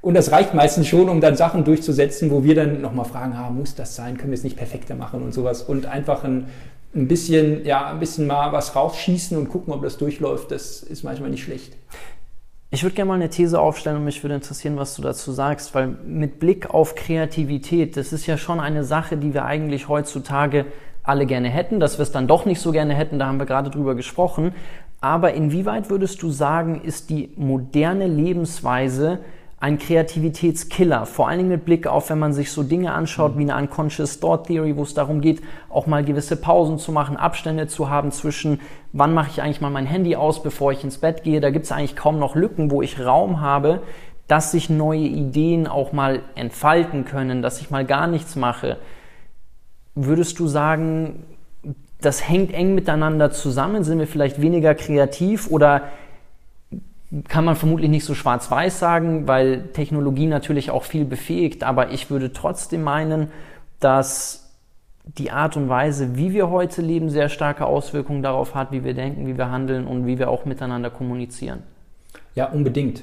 [0.00, 3.50] Und das reicht meistens schon, um dann Sachen durchzusetzen, wo wir dann nochmal fragen, ah,
[3.50, 5.62] muss das sein, können wir es nicht perfekter machen und sowas.
[5.62, 6.46] Und einfach ein,
[6.94, 11.02] ein bisschen, ja, ein bisschen mal was rausschießen und gucken, ob das durchläuft, das ist
[11.02, 11.74] manchmal nicht schlecht.
[12.70, 15.74] Ich würde gerne mal eine These aufstellen und mich würde interessieren, was du dazu sagst,
[15.74, 20.66] weil mit Blick auf Kreativität, das ist ja schon eine Sache, die wir eigentlich heutzutage
[21.02, 23.46] alle gerne hätten, dass wir es dann doch nicht so gerne hätten, da haben wir
[23.46, 24.54] gerade drüber gesprochen.
[25.00, 29.20] Aber inwieweit würdest du sagen, ist die moderne Lebensweise
[29.60, 31.04] ein Kreativitätskiller.
[31.04, 34.20] Vor allen Dingen mit Blick auf, wenn man sich so Dinge anschaut wie eine Unconscious
[34.20, 38.12] Thought Theory, wo es darum geht, auch mal gewisse Pausen zu machen, Abstände zu haben
[38.12, 38.60] zwischen,
[38.92, 41.40] wann mache ich eigentlich mal mein Handy aus, bevor ich ins Bett gehe.
[41.40, 43.82] Da gibt es eigentlich kaum noch Lücken, wo ich Raum habe,
[44.28, 48.76] dass sich neue Ideen auch mal entfalten können, dass ich mal gar nichts mache.
[49.96, 51.24] Würdest du sagen,
[52.00, 53.82] das hängt eng miteinander zusammen?
[53.82, 55.82] Sind wir vielleicht weniger kreativ oder
[57.28, 62.10] kann man vermutlich nicht so schwarz-weiß sagen, weil Technologie natürlich auch viel befähigt, aber ich
[62.10, 63.30] würde trotzdem meinen,
[63.80, 64.50] dass
[65.04, 68.92] die Art und Weise, wie wir heute leben, sehr starke Auswirkungen darauf hat, wie wir
[68.92, 71.62] denken, wie wir handeln und wie wir auch miteinander kommunizieren.
[72.34, 73.02] Ja, unbedingt.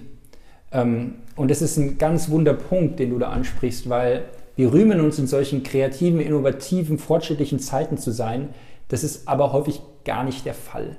[0.71, 4.25] Ähm, und das ist ein ganz wunder Punkt, den du da ansprichst, weil
[4.55, 8.49] wir rühmen uns in solchen kreativen, innovativen, fortschrittlichen Zeiten zu sein.
[8.87, 10.95] Das ist aber häufig gar nicht der Fall.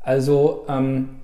[0.00, 1.19] Also ähm,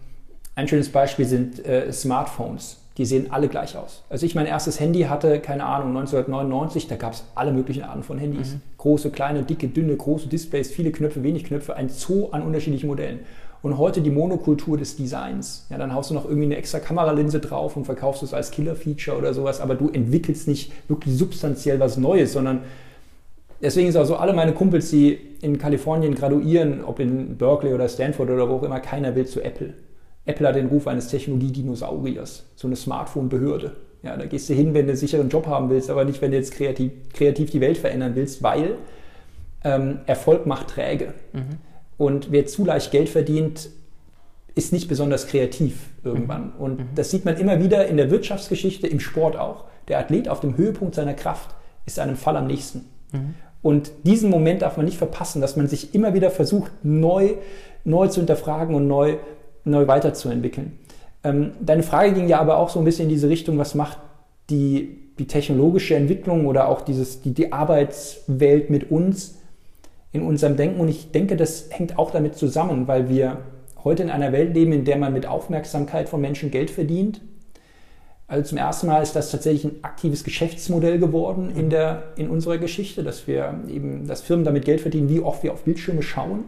[0.56, 2.78] ein schönes Beispiel sind äh, Smartphones.
[2.96, 4.02] Die sehen alle gleich aus.
[4.08, 8.02] Als ich mein erstes Handy hatte, keine Ahnung, 1999, da gab es alle möglichen Arten
[8.02, 8.54] von Handys.
[8.54, 8.60] Mhm.
[8.78, 13.20] Große, kleine, dicke, dünne, große Displays, viele Knöpfe, wenig Knöpfe, ein Zoo an unterschiedlichen Modellen.
[13.60, 15.66] Und heute die Monokultur des Designs.
[15.68, 19.18] Ja, dann haust du noch irgendwie eine extra Kameralinse drauf und verkaufst es als Killer-Feature
[19.18, 22.60] oder sowas, aber du entwickelst nicht wirklich substanziell was Neues, sondern
[23.60, 27.90] deswegen ist auch so, alle meine Kumpels, die in Kalifornien graduieren, ob in Berkeley oder
[27.90, 29.74] Stanford oder wo auch immer, keiner will zu Apple.
[30.26, 33.72] Apple hat den Ruf eines Technologiedinosauriers, so eine Smartphone-Behörde.
[34.02, 36.30] Ja, da gehst du hin, wenn du einen sicheren Job haben willst, aber nicht, wenn
[36.30, 38.76] du jetzt kreativ, kreativ die Welt verändern willst, weil
[39.64, 41.14] ähm, Erfolg macht träge.
[41.32, 41.58] Mhm.
[41.96, 43.70] Und wer zu leicht Geld verdient,
[44.54, 46.52] ist nicht besonders kreativ irgendwann.
[46.56, 46.60] Mhm.
[46.60, 46.88] Und mhm.
[46.94, 49.64] das sieht man immer wieder in der Wirtschaftsgeschichte, im Sport auch.
[49.88, 51.54] Der Athlet auf dem Höhepunkt seiner Kraft
[51.84, 52.86] ist einem Fall am nächsten.
[53.12, 53.34] Mhm.
[53.62, 57.34] Und diesen Moment darf man nicht verpassen, dass man sich immer wieder versucht, neu,
[57.84, 59.16] neu zu hinterfragen und neu
[59.66, 60.78] neu weiterzuentwickeln.
[61.24, 63.98] Ähm, deine Frage ging ja aber auch so ein bisschen in diese Richtung, was macht
[64.48, 69.36] die, die technologische Entwicklung oder auch dieses, die, die Arbeitswelt mit uns?
[70.16, 70.80] in unserem Denken.
[70.80, 73.38] Und ich denke, das hängt auch damit zusammen, weil wir
[73.84, 77.20] heute in einer Welt leben, in der man mit Aufmerksamkeit von Menschen Geld verdient.
[78.26, 82.58] Also zum ersten Mal ist das tatsächlich ein aktives Geschäftsmodell geworden in, der, in unserer
[82.58, 86.44] Geschichte, dass wir eben, dass Firmen damit Geld verdienen, wie oft wir auf Bildschirme schauen.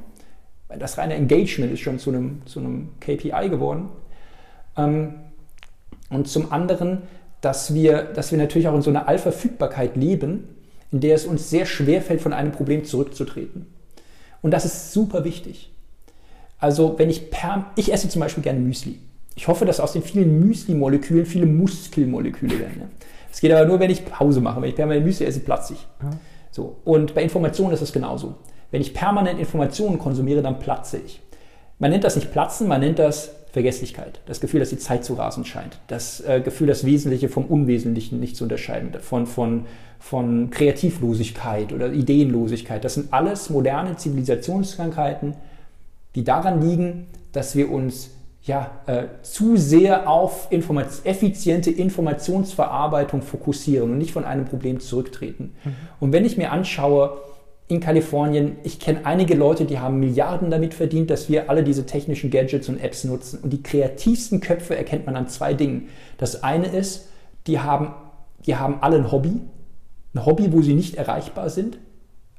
[0.69, 3.89] Das reine Engagement ist schon zu einem, zu einem KPI geworden.
[4.77, 5.15] Ähm,
[6.11, 7.03] und zum anderen,
[7.41, 10.45] dass wir, dass wir natürlich auch in so einer Allverfügbarkeit leben,
[10.91, 13.67] in der es uns sehr schwer fällt, von einem Problem zurückzutreten.
[14.43, 15.71] Und das ist super wichtig.
[16.59, 18.99] Also wenn ich per, ich esse zum Beispiel gerne Müsli.
[19.37, 22.79] Ich hoffe, dass aus den vielen Müsli-Molekülen viele Muskelmoleküle werden.
[22.79, 22.89] Ne?
[23.31, 24.61] Das geht aber nur, wenn ich Pause mache.
[24.61, 25.87] Wenn ich permanent Müsli esse, platze ich.
[26.51, 26.77] So.
[26.85, 28.35] Und bei Informationen ist es genauso.
[28.71, 31.21] Wenn ich permanent Informationen konsumiere, dann platze ich.
[31.79, 34.21] Man nennt das nicht Platzen, man nennt das Vergesslichkeit.
[34.27, 35.79] Das Gefühl, dass die Zeit zu rasen scheint.
[35.87, 38.93] Das äh, Gefühl, das Wesentliche vom Unwesentlichen nicht zu unterscheiden.
[39.01, 39.67] Von, von,
[39.99, 42.85] von Kreativlosigkeit oder Ideenlosigkeit.
[42.85, 45.35] Das sind alles moderne Zivilisationskrankheiten,
[46.15, 48.11] die daran liegen, dass wir uns
[48.43, 55.55] ja, äh, zu sehr auf Informat effiziente Informationsverarbeitung fokussieren und nicht von einem Problem zurücktreten.
[55.65, 55.75] Mhm.
[56.01, 57.19] Und wenn ich mir anschaue,
[57.69, 61.85] in Kalifornien, ich kenne einige Leute, die haben Milliarden damit verdient, dass wir alle diese
[61.85, 63.41] technischen Gadgets und Apps nutzen.
[63.43, 65.89] Und die kreativsten Köpfe erkennt man an zwei Dingen.
[66.17, 67.09] Das eine ist,
[67.47, 67.93] die haben,
[68.47, 69.43] die haben alle ein Hobby,
[70.15, 71.79] ein Hobby, wo sie nicht erreichbar sind.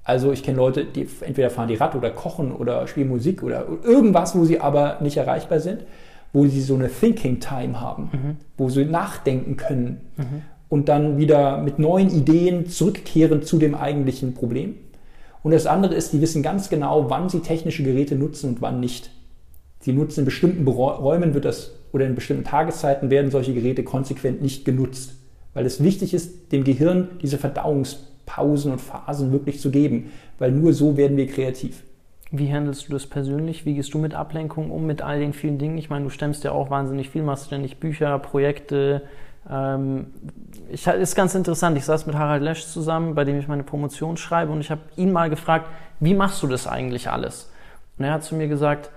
[0.04, 3.68] Also ich kenne Leute, die entweder fahren die Rad oder kochen oder spielen Musik oder
[3.84, 5.86] irgendwas, wo sie aber nicht erreichbar sind,
[6.34, 8.38] wo sie so eine Thinking Time haben, mhm.
[8.58, 10.42] wo sie nachdenken können mhm.
[10.70, 14.76] und dann wieder mit neuen Ideen zurückkehren zu dem eigentlichen Problem.
[15.44, 18.80] Und das andere ist, die wissen ganz genau, wann sie technische Geräte nutzen und wann
[18.80, 19.12] nicht.
[19.80, 24.42] Sie nutzen in bestimmten Räumen wird das oder in bestimmten Tageszeiten werden solche Geräte konsequent
[24.42, 25.16] nicht genutzt,
[25.54, 30.52] weil es wichtig ist, dem Gehirn diese Verdauungs Pausen und Phasen wirklich zu geben, weil
[30.52, 31.84] nur so werden wir kreativ.
[32.32, 33.66] Wie handelst du das persönlich?
[33.66, 35.80] Wie gehst du mit Ablenkung um, mit all den vielen Dingen?
[35.80, 39.02] Ich meine, du stemmst ja auch wahnsinnig viel, machst ständig Bücher, Projekte.
[39.50, 40.08] Ähm,
[40.72, 41.78] ich, ist ganz interessant.
[41.78, 44.82] Ich saß mit Harald Lesch zusammen, bei dem ich meine Promotion schreibe, und ich habe
[44.96, 45.68] ihn mal gefragt,
[46.00, 47.52] wie machst du das eigentlich alles?
[47.98, 48.90] Und er hat zu mir gesagt,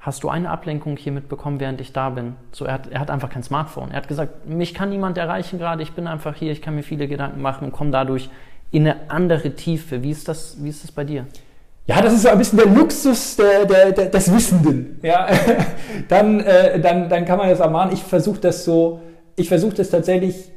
[0.00, 2.34] hast du eine Ablenkung hier mitbekommen, während ich da bin?
[2.52, 3.90] So, er hat, er hat einfach kein Smartphone.
[3.90, 6.82] Er hat gesagt, mich kann niemand erreichen gerade, ich bin einfach hier, ich kann mir
[6.82, 8.30] viele Gedanken machen und komme dadurch
[8.70, 10.02] in eine andere Tiefe.
[10.02, 11.26] Wie ist das, wie ist das bei dir?
[11.86, 15.00] Ja, das ist so ein bisschen der Luxus der, der, der, des Wissenden.
[15.02, 15.26] Ja,
[16.08, 17.92] dann, äh, dann, dann kann man das machen.
[17.92, 19.00] Ich versuche das so,
[19.36, 20.50] ich versuche das tatsächlich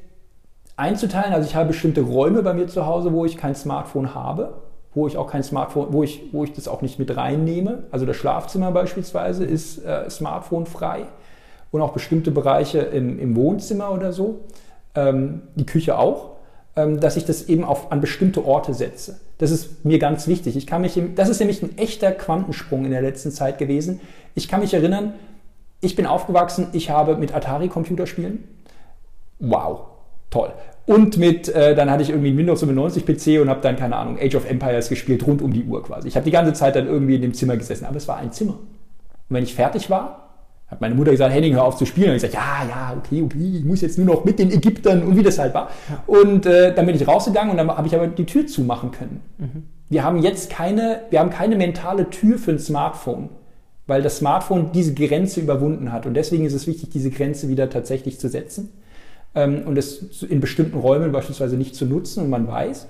[0.76, 1.34] einzuteilen.
[1.34, 4.54] Also ich habe bestimmte Räume bei mir zu Hause, wo ich kein Smartphone habe,
[4.94, 7.84] wo ich auch kein Smartphone, wo ich, wo ich das auch nicht mit reinnehme.
[7.92, 11.06] Also das Schlafzimmer beispielsweise ist äh, smartphonefrei
[11.72, 14.42] und auch bestimmte Bereiche im, im Wohnzimmer oder so.
[14.96, 16.34] Ähm, die Küche auch.
[16.76, 19.20] Ähm, dass ich das eben auf, an bestimmte Orte setze.
[19.38, 20.58] Das ist mir ganz wichtig.
[20.58, 24.02] Ich kann mich, das ist nämlich ein echter Quantensprung in der letzten Zeit gewesen.
[24.34, 25.14] Ich kann mich erinnern,
[25.82, 28.44] ich bin aufgewachsen, ich habe mit Atari-Computerspielen.
[29.38, 29.82] Wow,
[30.34, 30.52] toll.
[30.86, 33.96] Und mit, äh, dann hatte ich irgendwie einen Windows 95 PC und habe dann, keine
[33.96, 36.10] Ahnung, Age of Empires gespielt, rund um die Uhr quasi.
[36.10, 38.34] Ich habe die ganze Zeit dann irgendwie in dem Zimmer gesessen, aber es war ein
[38.34, 38.54] Zimmer.
[38.54, 40.32] Und wenn ich fertig war,
[40.68, 42.10] hat meine Mutter gesagt, Henning, hör auf zu spielen.
[42.10, 45.04] Und ich gesagt, ja, ja, okay, okay, ich muss jetzt nur noch mit den Ägyptern
[45.04, 45.70] und wie das halt war.
[46.06, 49.22] Und äh, dann bin ich rausgegangen und dann habe ich aber die Tür zumachen können.
[49.38, 49.64] Mhm.
[49.90, 53.30] Wir haben jetzt keine, wir haben keine mentale Tür für ein Smartphone,
[53.88, 56.06] weil das Smartphone diese Grenze überwunden hat.
[56.06, 58.70] Und deswegen ist es wichtig, diese Grenze wieder tatsächlich zu setzen
[59.36, 62.24] ähm, und es in bestimmten Räumen beispielsweise nicht zu nutzen.
[62.24, 62.88] Und man weiß,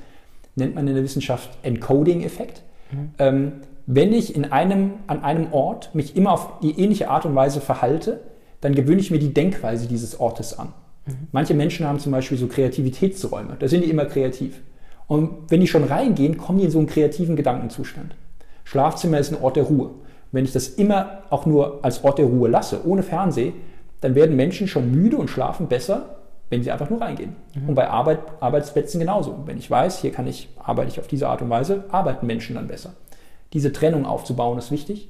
[0.55, 2.63] nennt man in der Wissenschaft Encoding-Effekt.
[2.91, 3.09] Mhm.
[3.19, 3.51] Ähm,
[3.85, 7.59] wenn ich in einem, an einem Ort mich immer auf die ähnliche Art und Weise
[7.59, 8.21] verhalte,
[8.61, 10.69] dann gewöhne ich mir die Denkweise dieses Ortes an.
[11.05, 11.27] Mhm.
[11.31, 14.61] Manche Menschen haben zum Beispiel so Kreativitätsräume, da sind die immer kreativ.
[15.07, 18.15] Und wenn die schon reingehen, kommen die in so einen kreativen Gedankenzustand.
[18.63, 19.91] Schlafzimmer ist ein Ort der Ruhe.
[20.31, 23.53] Wenn ich das immer auch nur als Ort der Ruhe lasse, ohne Fernseh,
[23.99, 27.35] dann werden Menschen schon müde und schlafen besser, wenn sie einfach nur reingehen.
[27.55, 27.69] Mhm.
[27.69, 29.43] Und bei Arbeit, Arbeitsplätzen genauso.
[29.45, 32.55] Wenn ich weiß, hier kann ich, arbeite ich auf diese Art und Weise, arbeiten Menschen
[32.55, 32.93] dann besser
[33.53, 35.09] diese Trennung aufzubauen, ist wichtig.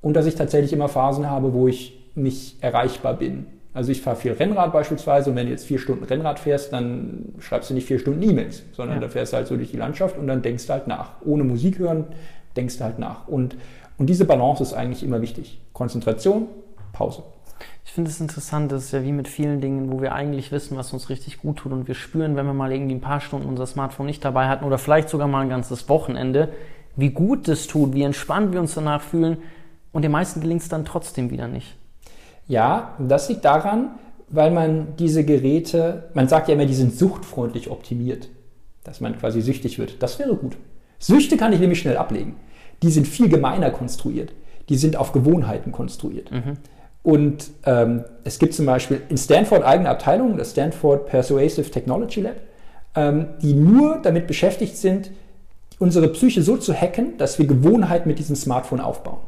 [0.00, 3.46] Und dass ich tatsächlich immer Phasen habe, wo ich nicht erreichbar bin.
[3.74, 7.34] Also ich fahre viel Rennrad beispielsweise und wenn du jetzt vier Stunden Rennrad fährst, dann
[7.38, 9.02] schreibst du nicht vier Stunden E-Mails, sondern ja.
[9.02, 11.10] da fährst du halt so durch die Landschaft und dann denkst du halt nach.
[11.24, 12.06] Ohne Musik hören,
[12.56, 13.28] denkst du halt nach.
[13.28, 13.56] Und,
[13.98, 15.60] und diese Balance ist eigentlich immer wichtig.
[15.74, 16.46] Konzentration,
[16.94, 17.22] Pause.
[17.84, 20.76] Ich finde es interessant, das ist ja wie mit vielen Dingen, wo wir eigentlich wissen,
[20.76, 23.48] was uns richtig gut tut und wir spüren, wenn wir mal irgendwie ein paar Stunden
[23.48, 26.50] unser Smartphone nicht dabei hatten oder vielleicht sogar mal ein ganzes Wochenende,
[26.96, 29.38] wie gut es tut, wie entspannt wir uns danach fühlen.
[29.92, 31.76] Und den meisten gelingt es dann trotzdem wieder nicht.
[32.48, 33.92] Ja, das liegt daran,
[34.28, 38.28] weil man diese Geräte, man sagt ja immer, die sind suchtfreundlich optimiert,
[38.84, 40.02] dass man quasi süchtig wird.
[40.02, 40.56] Das wäre gut.
[40.98, 42.36] Süchte kann ich nämlich schnell ablegen.
[42.82, 44.34] die sind viel gemeiner konstruiert.
[44.68, 46.30] Die sind auf Gewohnheiten konstruiert.
[46.30, 46.58] Mhm.
[47.06, 52.34] Und ähm, es gibt zum Beispiel in Stanford eigene Abteilungen, das Stanford Persuasive Technology Lab,
[52.96, 55.12] ähm, die nur damit beschäftigt sind,
[55.78, 59.18] unsere Psyche so zu hacken, dass wir Gewohnheiten mit diesem Smartphone aufbauen.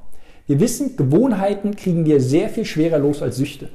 [0.48, 3.68] Wir wissen, Gewohnheiten kriegen wir sehr viel schwerer los als Süchte.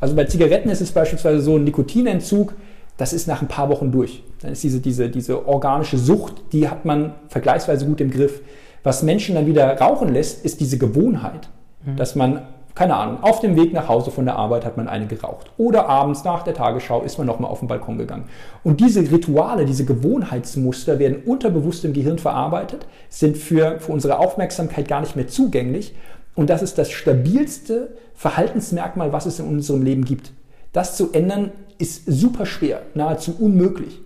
[0.00, 2.54] Also bei Zigaretten ist es beispielsweise so, ein Nikotinentzug,
[2.96, 4.24] das ist nach ein paar Wochen durch.
[4.42, 8.40] Dann ist diese, diese, diese organische Sucht, die hat man vergleichsweise gut im Griff.
[8.82, 11.48] Was Menschen dann wieder rauchen lässt, ist diese Gewohnheit,
[11.86, 11.94] mhm.
[11.94, 12.42] dass man
[12.74, 15.50] keine Ahnung, auf dem Weg nach Hause von der Arbeit hat man eine geraucht.
[15.58, 18.24] Oder abends nach der Tagesschau ist man nochmal auf den Balkon gegangen.
[18.64, 24.88] Und diese Rituale, diese Gewohnheitsmuster werden unterbewusst im Gehirn verarbeitet, sind für, für unsere Aufmerksamkeit
[24.88, 25.94] gar nicht mehr zugänglich.
[26.34, 30.32] Und das ist das stabilste Verhaltensmerkmal, was es in unserem Leben gibt.
[30.72, 34.00] Das zu ändern ist super schwer, nahezu unmöglich.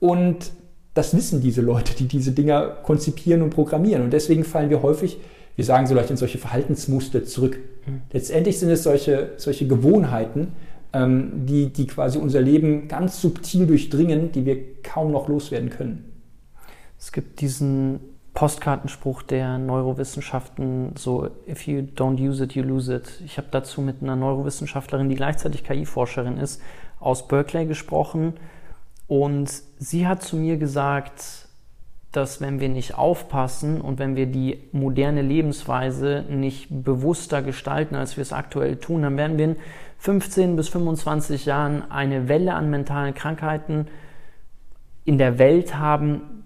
[0.00, 0.50] Und
[0.94, 4.02] das wissen diese Leute, die diese Dinger konzipieren und programmieren.
[4.02, 5.18] Und deswegen fallen wir häufig
[5.62, 7.56] wir sagen so leicht in solche Verhaltensmuster zurück.
[7.86, 8.02] Mhm.
[8.10, 10.48] Letztendlich sind es solche, solche Gewohnheiten,
[10.92, 16.12] ähm, die, die quasi unser Leben ganz subtil durchdringen, die wir kaum noch loswerden können.
[16.98, 18.00] Es gibt diesen
[18.34, 23.20] Postkartenspruch der Neurowissenschaften, so if you don't use it, you lose it.
[23.24, 26.60] Ich habe dazu mit einer Neurowissenschaftlerin, die gleichzeitig KI-Forscherin ist,
[26.98, 28.32] aus Berkeley gesprochen
[29.06, 29.48] und
[29.78, 31.46] sie hat zu mir gesagt,
[32.12, 38.16] dass wenn wir nicht aufpassen und wenn wir die moderne Lebensweise nicht bewusster gestalten, als
[38.16, 39.56] wir es aktuell tun, dann werden wir in
[39.98, 43.86] 15 bis 25 Jahren eine Welle an mentalen Krankheiten
[45.04, 46.44] in der Welt haben,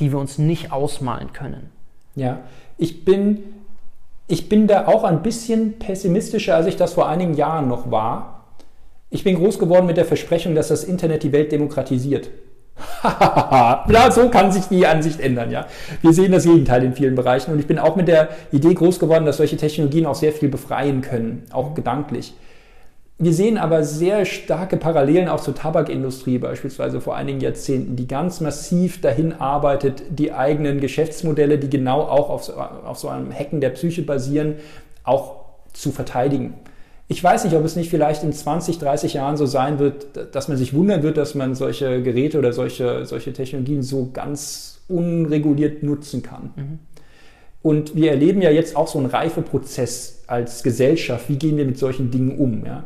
[0.00, 1.70] die wir uns nicht ausmalen können.
[2.14, 2.40] Ja,
[2.76, 3.42] ich bin,
[4.26, 8.44] ich bin da auch ein bisschen pessimistischer, als ich das vor einigen Jahren noch war.
[9.08, 12.28] Ich bin groß geworden mit der Versprechung, dass das Internet die Welt demokratisiert.
[13.04, 15.66] ja, so kann sich die Ansicht ändern, ja.
[16.02, 18.98] Wir sehen das Gegenteil in vielen Bereichen und ich bin auch mit der Idee groß
[18.98, 22.34] geworden, dass solche Technologien auch sehr viel befreien können, auch gedanklich.
[23.18, 28.42] Wir sehen aber sehr starke Parallelen auch zur Tabakindustrie beispielsweise vor einigen Jahrzehnten, die ganz
[28.42, 33.62] massiv dahin arbeitet, die eigenen Geschäftsmodelle, die genau auch auf so, auf so einem Hacken
[33.62, 34.56] der Psyche basieren,
[35.02, 35.36] auch
[35.72, 36.54] zu verteidigen.
[37.08, 40.48] Ich weiß nicht, ob es nicht vielleicht in 20, 30 Jahren so sein wird, dass
[40.48, 45.82] man sich wundern wird, dass man solche Geräte oder solche, solche Technologien so ganz unreguliert
[45.82, 46.50] nutzen kann.
[46.56, 46.78] Mhm.
[47.62, 51.28] Und wir erleben ja jetzt auch so einen Reifeprozess als Gesellschaft.
[51.28, 52.64] Wie gehen wir mit solchen Dingen um?
[52.64, 52.84] Ja?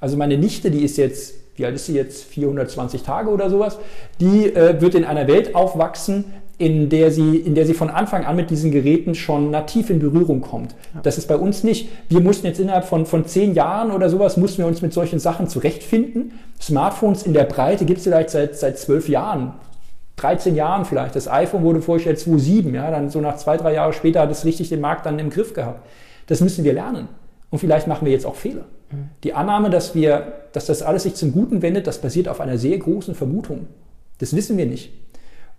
[0.00, 3.78] Also meine Nichte, die ist jetzt, wie alt ist sie jetzt, 420 Tage oder sowas,
[4.20, 6.26] die äh, wird in einer Welt aufwachsen,
[6.58, 10.00] in der sie, in der sie von Anfang an mit diesen Geräten schon nativ in
[10.00, 10.72] Berührung kommt.
[10.92, 11.00] Ja.
[11.02, 11.88] Das ist bei uns nicht.
[12.08, 15.20] Wir mussten jetzt innerhalb von, von zehn Jahren oder sowas, mussten wir uns mit solchen
[15.20, 16.32] Sachen zurechtfinden.
[16.60, 19.52] Smartphones in der Breite gibt es vielleicht seit, seit zwölf Jahren.
[20.16, 21.14] 13 Jahren vielleicht.
[21.14, 24.44] Das iPhone wurde vorgestellt 2007, ja, dann so nach zwei, drei Jahre später hat es
[24.44, 25.86] richtig den Markt dann im Griff gehabt.
[26.26, 27.08] Das müssen wir lernen.
[27.50, 28.64] Und vielleicht machen wir jetzt auch Fehler.
[28.90, 29.10] Mhm.
[29.22, 32.58] Die Annahme, dass wir, dass das alles sich zum Guten wendet, das basiert auf einer
[32.58, 33.68] sehr großen Vermutung.
[34.18, 34.92] Das wissen wir nicht.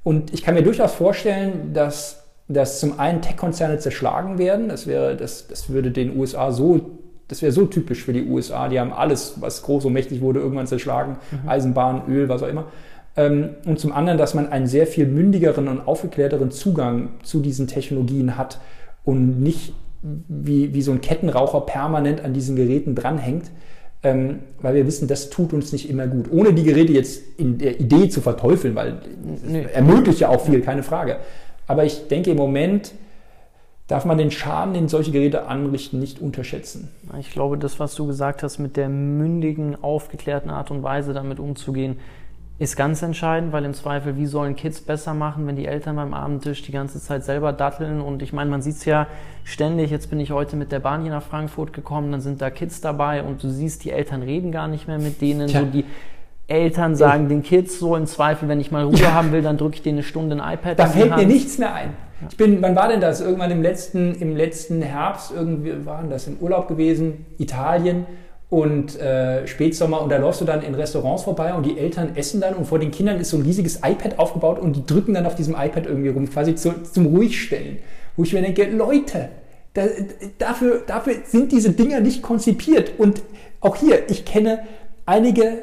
[0.03, 4.69] Und ich kann mir durchaus vorstellen, dass, dass zum einen Tech-Konzerne zerschlagen werden.
[4.69, 6.97] Das, wäre, das, das würde den USA so,
[7.27, 8.69] das wäre so typisch für die USA.
[8.69, 11.17] Die haben alles, was groß und mächtig wurde, irgendwann zerschlagen.
[11.31, 11.49] Mhm.
[11.49, 12.65] Eisenbahn, Öl, was auch immer.
[13.17, 17.67] Ähm, und zum anderen, dass man einen sehr viel mündigeren und aufgeklärteren Zugang zu diesen
[17.67, 18.59] Technologien hat
[19.03, 23.51] und nicht wie, wie so ein Kettenraucher permanent an diesen Geräten dranhängt
[24.01, 26.31] ähm, weil wir wissen, das tut uns nicht immer gut.
[26.31, 29.01] Ohne die Geräte jetzt in der Idee zu verteufeln, weil
[29.45, 29.65] nee.
[29.73, 31.17] ermöglicht ja auch viel, keine Frage.
[31.67, 32.93] Aber ich denke im Moment
[33.87, 36.89] darf man den Schaden, den solche Geräte anrichten, nicht unterschätzen.
[37.19, 41.39] Ich glaube, das, was du gesagt hast, mit der mündigen, aufgeklärten Art und Weise damit
[41.39, 41.97] umzugehen,
[42.59, 46.13] ist ganz entscheidend, weil im Zweifel, wie sollen Kids besser machen, wenn die Eltern beim
[46.13, 48.01] Abendtisch die ganze Zeit selber datteln?
[48.01, 49.07] Und ich meine, man sieht es ja
[49.45, 52.49] ständig, jetzt bin ich heute mit der Bahn hier nach Frankfurt gekommen, dann sind da
[52.49, 55.47] Kids dabei und du siehst, die Eltern reden gar nicht mehr mit denen.
[55.47, 55.85] So die
[56.47, 59.13] Eltern sagen ich, den Kids so im Zweifel, wenn ich mal Ruhe ja.
[59.13, 60.79] haben will, dann drücke ich denen eine Stunde ein iPad.
[60.79, 61.93] Da fällt mir nichts mehr ein.
[62.29, 63.21] Ich bin, wann war denn das?
[63.21, 68.05] Irgendwann im letzten, im letzten Herbst, irgendwie waren das im Urlaub gewesen, Italien
[68.49, 72.41] und äh, Spätsommer und da läufst du dann in Restaurants vorbei und die Eltern essen
[72.41, 75.27] dann und vor den Kindern ist so ein riesiges iPad aufgebaut und die drücken dann
[75.27, 77.77] auf diesem iPad irgendwie rum, quasi zu, zum Ruhigstellen.
[78.17, 79.29] Wo ich mir denke, Leute,
[79.75, 79.83] da,
[80.39, 82.93] dafür, dafür sind diese Dinger nicht konzipiert.
[82.97, 83.21] Und
[83.61, 84.61] auch hier, ich kenne
[85.05, 85.59] einige,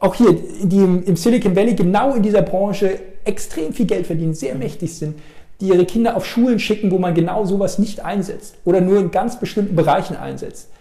[0.00, 4.34] auch hier, die im, im Silicon Valley genau in dieser Branche extrem viel Geld verdienen,
[4.34, 5.16] sehr mächtig sind,
[5.60, 9.10] die ihre Kinder auf Schulen schicken, wo man genau sowas nicht einsetzt oder nur in
[9.10, 10.71] ganz bestimmten Bereichen einsetzt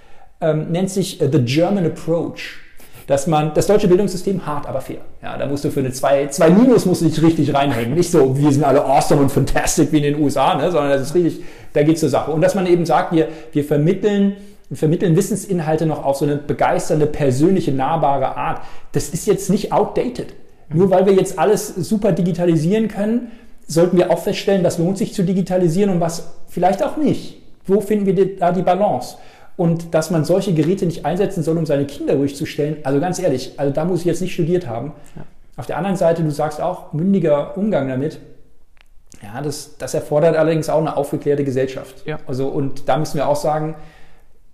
[0.41, 2.57] ähm, nennt sich äh, The German Approach.
[3.07, 4.99] dass man das deutsche Bildungssystem hart, aber fair.
[5.21, 7.93] Ja, da musst du für eine 2 zwei, Minus musst du dich richtig reinhängen.
[7.93, 11.01] Nicht so, wir sind alle awesome und fantastic wie in den USA, ne, sondern das
[11.01, 11.41] ist richtig,
[11.73, 12.31] da geht es zur Sache.
[12.31, 14.37] Und dass man eben sagt, wir, wir vermitteln
[14.73, 18.61] vermitteln Wissensinhalte noch auf so eine begeisternde, persönliche, nahbare Art.
[18.93, 20.27] Das ist jetzt nicht outdated.
[20.69, 23.31] Nur weil wir jetzt alles super digitalisieren können,
[23.67, 27.41] sollten wir auch feststellen, das lohnt sich zu digitalisieren und was vielleicht auch nicht.
[27.65, 29.17] Wo finden wir da die Balance?
[29.57, 32.99] Und dass man solche Geräte nicht einsetzen soll, um seine Kinder ruhig zu stellen, also
[32.99, 34.93] ganz ehrlich, also da muss ich jetzt nicht studiert haben.
[35.15, 35.23] Ja.
[35.57, 38.19] Auf der anderen Seite, du sagst auch, mündiger Umgang damit.
[39.21, 42.03] Ja, das, das erfordert allerdings auch eine aufgeklärte Gesellschaft.
[42.05, 42.19] Ja.
[42.25, 43.75] Also, und da müssen wir auch sagen,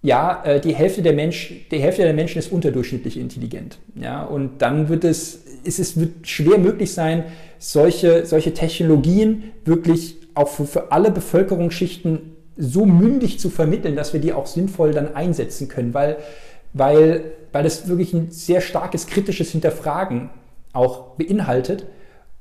[0.02, 3.78] ja, äh, die Hälfte der Menschen, die Hälfte der Menschen ist unterdurchschnittlich intelligent.
[3.96, 7.26] Ja, und dann wird es, ist es wird schwer möglich sein,
[7.60, 14.20] solche, solche Technologien wirklich auch für, für alle Bevölkerungsschichten so mündig zu vermitteln, dass wir
[14.20, 16.18] die auch sinnvoll dann einsetzen können, weil,
[16.74, 20.30] weil, weil das wirklich ein sehr starkes kritisches Hinterfragen
[20.74, 21.86] auch beinhaltet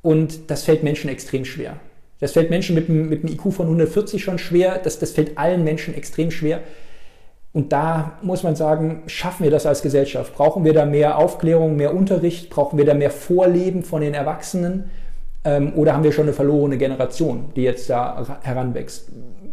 [0.03, 1.77] und das fällt Menschen extrem schwer.
[2.21, 5.64] Das fällt Menschen mit, mit einem IQ von 140 schon schwer, das, das fällt allen
[5.64, 6.61] Menschen extrem schwer.
[7.53, 10.35] Und da muss man sagen, schaffen wir das als Gesellschaft?
[10.35, 12.51] Brauchen wir da mehr Aufklärung, mehr Unterricht?
[12.51, 14.91] Brauchen wir da mehr Vorleben von den Erwachsenen?
[15.43, 19.09] Ähm, oder haben wir schon eine verlorene Generation, die jetzt da heranwächst?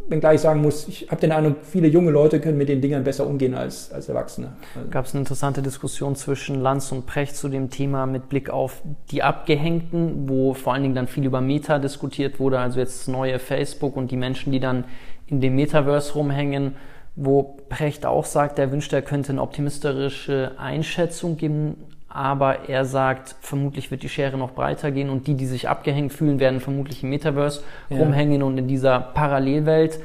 [0.07, 3.03] Wenngleich ich sagen muss, ich habe den Eindruck, viele junge Leute können mit den Dingern
[3.03, 4.53] besser umgehen als, als Erwachsene.
[4.91, 8.81] Gab es eine interessante Diskussion zwischen Lanz und Precht zu dem Thema mit Blick auf
[9.11, 13.39] die Abgehängten, wo vor allen Dingen dann viel über Meta diskutiert wurde, also jetzt neue
[13.39, 14.85] Facebook und die Menschen, die dann
[15.27, 16.73] in dem Metaverse rumhängen
[17.15, 21.77] wo Precht auch sagt, er wünscht, er könnte eine optimistische Einschätzung geben,
[22.13, 26.13] aber er sagt, vermutlich wird die Schere noch breiter gehen und die, die sich abgehängt
[26.13, 27.97] fühlen, werden vermutlich im Metaverse ja.
[27.97, 29.99] rumhängen und in dieser Parallelwelt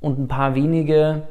[0.00, 1.22] und ein paar wenige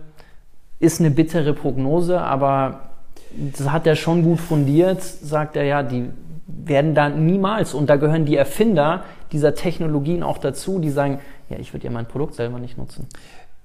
[0.79, 2.89] ist eine bittere Prognose, aber
[3.31, 6.09] das hat er schon gut fundiert, sagt er ja, die
[6.47, 11.19] werden da niemals, und da gehören die Erfinder dieser Technologien auch dazu, die sagen,
[11.49, 13.07] ja, ich würde ja mein Produkt selber nicht nutzen.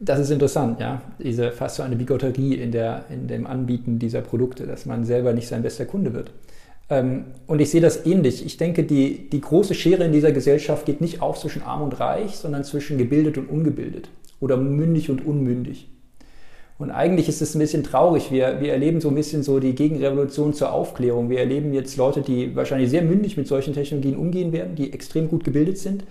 [0.03, 1.03] Das ist interessant, ja.
[1.19, 5.35] Diese fast so eine Bigotterie in, der, in dem Anbieten dieser Produkte, dass man selber
[5.35, 6.33] nicht sein bester Kunde wird.
[6.89, 8.45] Ähm, und ich sehe das ähnlich.
[8.45, 12.01] Ich denke, die, die große Schere in dieser Gesellschaft geht nicht auf zwischen arm und
[12.01, 14.09] reich, sondern zwischen gebildet und ungebildet
[14.41, 15.91] oder mündig und unmündig.
[16.79, 18.33] Und eigentlich ist es ein bisschen traurig.
[18.33, 21.29] Wir, wir erleben so ein bisschen so die Gegenrevolution zur Aufklärung.
[21.29, 25.29] Wir erleben jetzt Leute, die wahrscheinlich sehr mündig mit solchen Technologien umgehen werden, die extrem
[25.29, 26.05] gut gebildet sind.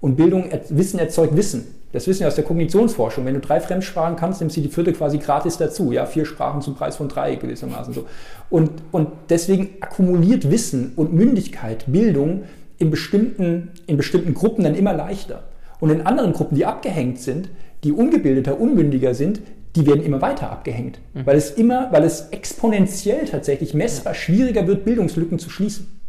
[0.00, 1.66] Und Bildung, Wissen erzeugt Wissen.
[1.94, 3.24] Das wissen wir aus der Kognitionsforschung.
[3.24, 5.92] Wenn du drei Fremdsprachen kannst, nimmst du die vierte quasi gratis dazu.
[5.92, 8.06] Ja, vier Sprachen zum Preis von drei gewissermaßen so.
[8.50, 12.42] Und, und deswegen akkumuliert Wissen und Mündigkeit, Bildung
[12.78, 15.44] in bestimmten, in bestimmten Gruppen dann immer leichter.
[15.78, 17.50] Und in anderen Gruppen, die abgehängt sind,
[17.84, 19.40] die ungebildeter, unmündiger sind,
[19.76, 20.98] die werden immer weiter abgehängt.
[21.14, 21.26] Mhm.
[21.26, 26.00] Weil es immer, weil es exponentiell tatsächlich messbar schwieriger wird, Bildungslücken zu schließen.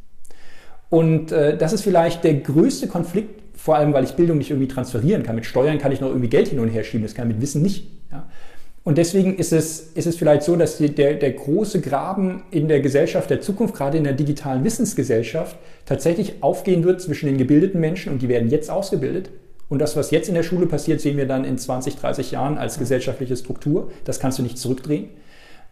[0.89, 4.67] Und äh, das ist vielleicht der größte Konflikt, vor allem, weil ich Bildung nicht irgendwie
[4.67, 5.33] transferieren kann.
[5.33, 7.41] Mit Steuern kann ich noch irgendwie Geld hin und her schieben, das kann ich mit
[7.41, 7.87] Wissen nicht.
[8.11, 8.27] Ja.
[8.83, 12.67] Und deswegen ist es, ist es vielleicht so, dass die, der, der große Graben in
[12.67, 15.57] der Gesellschaft der Zukunft, gerade in der digitalen Wissensgesellschaft,
[15.87, 19.31] tatsächlich aufgehen wird zwischen den gebildeten Menschen und die werden jetzt ausgebildet.
[19.67, 22.59] Und das, was jetzt in der Schule passiert, sehen wir dann in 20, 30 Jahren
[22.59, 23.89] als gesellschaftliche Struktur.
[24.03, 25.09] Das kannst du nicht zurückdrehen.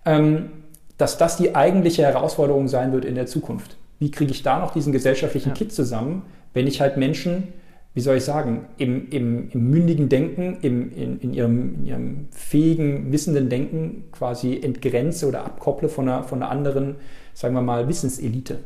[0.03, 0.49] Ähm,
[0.97, 3.77] dass das die eigentliche Herausforderung sein wird in der Zukunft.
[3.99, 5.55] Wie kriege ich da noch diesen gesellschaftlichen ja.
[5.55, 6.23] Kit zusammen,
[6.55, 7.49] wenn ich halt Menschen
[7.93, 12.27] wie soll ich sagen, im, im, im mündigen Denken, im, in, in, ihrem, in ihrem
[12.31, 16.95] fähigen, wissenden Denken quasi entgrenze oder abkopple von einer, von einer anderen,
[17.33, 18.59] sagen wir mal, Wissenselite.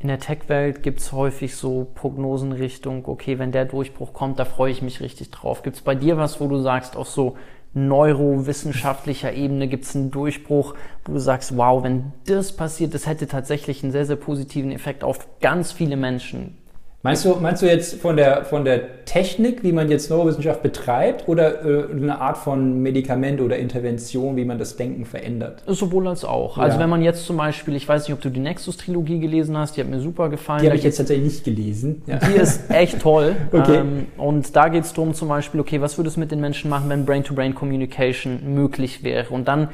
[0.00, 4.44] In der Tech-Welt gibt es häufig so Prognosen Richtung, okay, wenn der Durchbruch kommt, da
[4.44, 5.62] freue ich mich richtig drauf.
[5.62, 7.36] Gibt es bei dir was, wo du sagst, auf so
[7.74, 10.74] neurowissenschaftlicher Ebene gibt es einen Durchbruch,
[11.04, 15.02] wo du sagst, wow, wenn das passiert, das hätte tatsächlich einen sehr, sehr positiven Effekt
[15.02, 16.57] auf ganz viele Menschen.
[17.04, 21.28] Meinst du, meinst du jetzt von der, von der Technik, wie man jetzt Neurowissenschaft betreibt,
[21.28, 25.62] oder äh, eine Art von Medikament oder Intervention, wie man das Denken verändert?
[25.68, 26.56] Sowohl als auch.
[26.56, 26.64] Ja.
[26.64, 29.76] Also wenn man jetzt zum Beispiel, ich weiß nicht, ob du die Nexus-Trilogie gelesen hast,
[29.76, 30.62] die hat mir super gefallen.
[30.62, 32.02] Die habe ich jetzt tatsächlich nicht gelesen.
[32.06, 32.18] Ja.
[32.18, 33.36] Die ist echt toll.
[33.52, 33.76] okay.
[33.76, 36.68] Ähm, und da geht es darum zum Beispiel, okay, was würde es mit den Menschen
[36.68, 39.32] machen, wenn Brain-to-Brain-Communication möglich wäre?
[39.32, 39.68] Und dann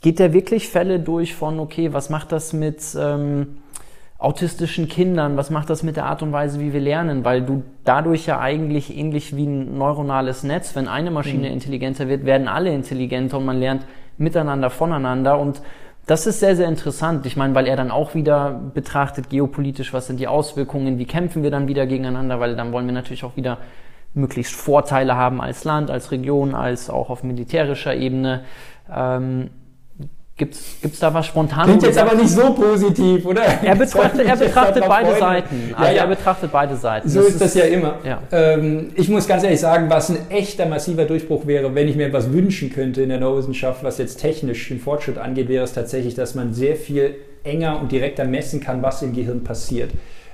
[0.00, 2.80] geht der wirklich Fälle durch von, okay, was macht das mit...
[2.98, 3.58] Ähm,
[4.22, 7.24] autistischen Kindern, was macht das mit der Art und Weise, wie wir lernen?
[7.24, 11.54] Weil du dadurch ja eigentlich ähnlich wie ein neuronales Netz, wenn eine Maschine mhm.
[11.54, 13.84] intelligenter wird, werden alle intelligenter und man lernt
[14.18, 15.60] miteinander, voneinander und
[16.06, 17.26] das ist sehr, sehr interessant.
[17.26, 21.42] Ich meine, weil er dann auch wieder betrachtet geopolitisch, was sind die Auswirkungen, wie kämpfen
[21.42, 23.58] wir dann wieder gegeneinander, weil dann wollen wir natürlich auch wieder
[24.14, 28.44] möglichst Vorteile haben als Land, als Region, als auch auf militärischer Ebene.
[28.92, 29.50] Ähm,
[30.36, 31.66] Gibt es da was spontan?
[31.66, 33.42] Klingt jetzt aber nicht so positiv, oder?
[33.62, 35.14] Er betrachtet, er betrachtet beide.
[35.18, 35.74] Seiten.
[35.74, 36.02] Also ja, ja.
[36.02, 37.08] er betrachtet beide Seiten.
[37.08, 37.96] So das ist das ja immer.
[38.04, 38.22] Ja.
[38.32, 42.06] Ähm, ich muss ganz ehrlich sagen, was ein echter massiver Durchbruch wäre, wenn ich mir
[42.06, 46.14] etwas wünschen könnte in der Neurowissenschaft, was jetzt technisch den Fortschritt angeht, wäre es tatsächlich,
[46.14, 47.14] dass man sehr viel
[47.44, 49.90] enger und direkter messen kann, was im Gehirn passiert.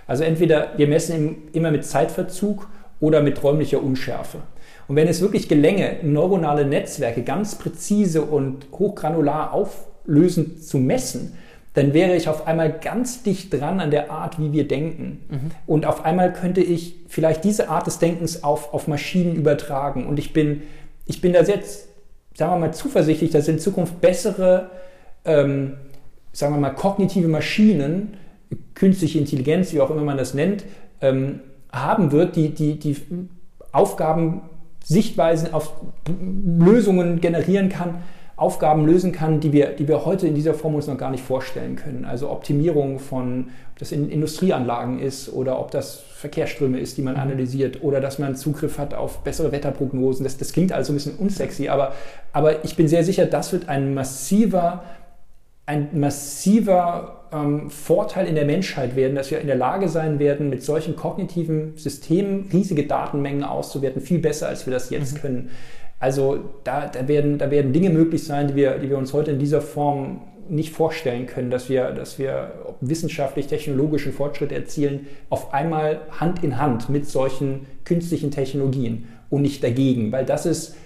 [0.07, 2.69] Also entweder wir messen immer mit Zeitverzug
[3.01, 4.39] oder mit räumlicher Unschärfe.
[4.87, 9.53] Und wenn es wirklich gelänge, neuronale Netzwerke ganz präzise und hochgranular
[10.09, 11.35] auflösend zu messen,
[11.75, 15.25] dann wäre ich auf einmal ganz dicht dran an der Art, wie wir denken.
[15.29, 15.51] Mhm.
[15.67, 20.07] Und auf einmal könnte ich vielleicht diese Art des Denkens auf, auf Maschinen übertragen.
[20.07, 20.63] Und ich bin,
[21.05, 21.89] ich bin da jetzt,
[22.35, 24.71] sagen wir mal, zuversichtlich, dass in Zukunft bessere,
[25.25, 25.75] ähm,
[26.33, 28.15] sagen wir mal, kognitive Maschinen,
[28.75, 30.65] künstliche Intelligenz, wie auch immer man das nennt,
[31.01, 31.41] ähm,
[31.71, 32.97] haben wird, die, die, die
[33.71, 34.41] Aufgaben
[34.83, 35.75] Sichtweisen auf
[36.09, 37.97] Lösungen generieren kann,
[38.39, 41.25] Aufgaben lösen kann, die wir, die wir heute in dieser Form uns noch gar nicht
[41.25, 42.05] vorstellen können.
[42.05, 47.15] Also Optimierung von, ob das in Industrieanlagen ist oder ob das Verkehrsströme ist, die man
[47.15, 47.21] mhm.
[47.21, 50.23] analysiert oder dass man Zugriff hat auf bessere Wetterprognosen.
[50.23, 51.93] Das, das klingt also ein bisschen unsexy, aber,
[52.33, 54.85] aber ich bin sehr sicher, das wird ein massiver,
[55.67, 60.49] ein massiver ähm, Vorteil in der Menschheit werden, dass wir in der Lage sein werden,
[60.49, 65.21] mit solchen kognitiven Systemen riesige Datenmengen auszuwerten, viel besser, als wir das jetzt mhm.
[65.21, 65.51] können.
[66.01, 69.33] Also da, da, werden, da werden Dinge möglich sein, die wir, die wir uns heute
[69.33, 75.53] in dieser Form nicht vorstellen können, dass wir, dass wir wissenschaftlich, technologischen Fortschritt erzielen, auf
[75.53, 80.77] einmal Hand in Hand mit solchen künstlichen Technologien und nicht dagegen, weil das ist,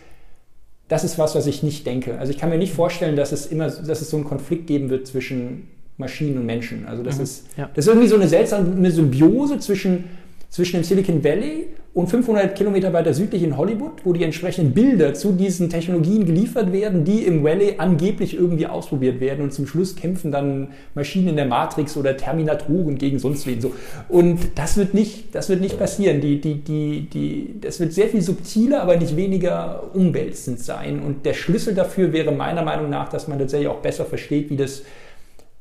[0.88, 2.18] das ist was, was ich nicht denke.
[2.18, 4.90] Also ich kann mir nicht vorstellen, dass es immer, dass es so einen Konflikt geben
[4.90, 6.86] wird zwischen Maschinen und Menschen.
[6.86, 7.22] Also das, mhm.
[7.22, 7.70] ist, ja.
[7.74, 10.04] das ist irgendwie so eine seltsame Symbiose zwischen,
[10.50, 15.12] zwischen dem Silicon Valley und 500 Kilometer weiter südlich in Hollywood, wo die entsprechenden Bilder
[15.12, 19.94] zu diesen Technologien geliefert werden, die im Valley angeblich irgendwie ausprobiert werden und zum Schluss
[19.94, 23.74] kämpfen dann Maschinen in der Matrix oder Terminatoren gegen sonst wen so.
[24.08, 26.22] Und das wird nicht, das wird nicht passieren.
[26.22, 31.00] Die, die, die, die, das wird sehr viel subtiler, aber nicht weniger umwälzend sein.
[31.00, 34.56] Und der Schlüssel dafür wäre meiner Meinung nach, dass man tatsächlich auch besser versteht, wie
[34.56, 34.82] das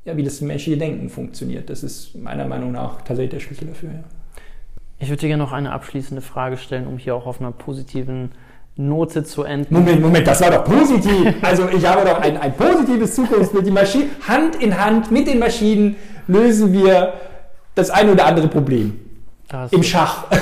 [0.04, 1.70] ja, wie das menschliche Denken funktioniert.
[1.70, 3.90] Das ist meiner Meinung nach tatsächlich der Schlüssel dafür.
[3.90, 4.21] Ja.
[5.02, 8.34] Ich würde dir gerne noch eine abschließende Frage stellen, um hier auch auf einer positiven
[8.76, 9.74] Note zu enden.
[9.74, 11.34] Moment, Moment, das war doch positiv.
[11.42, 13.66] Also ich habe doch ein, ein positives Zukunftsbild.
[13.66, 15.96] Die Maschinen, Hand in Hand mit den Maschinen
[16.28, 17.14] lösen wir
[17.74, 19.00] das ein oder andere Problem.
[19.72, 20.26] Im Schach.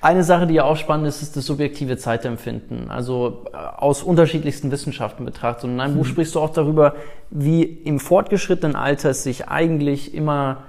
[0.00, 2.90] Eine Sache, die ja auch spannend ist, ist das subjektive Zeitempfinden.
[2.90, 5.64] Also äh, aus unterschiedlichsten Wissenschaften betrachtet.
[5.64, 5.98] Und in einem mhm.
[5.98, 6.96] Buch sprichst du auch darüber,
[7.30, 10.64] wie im fortgeschrittenen Alter es sich eigentlich immer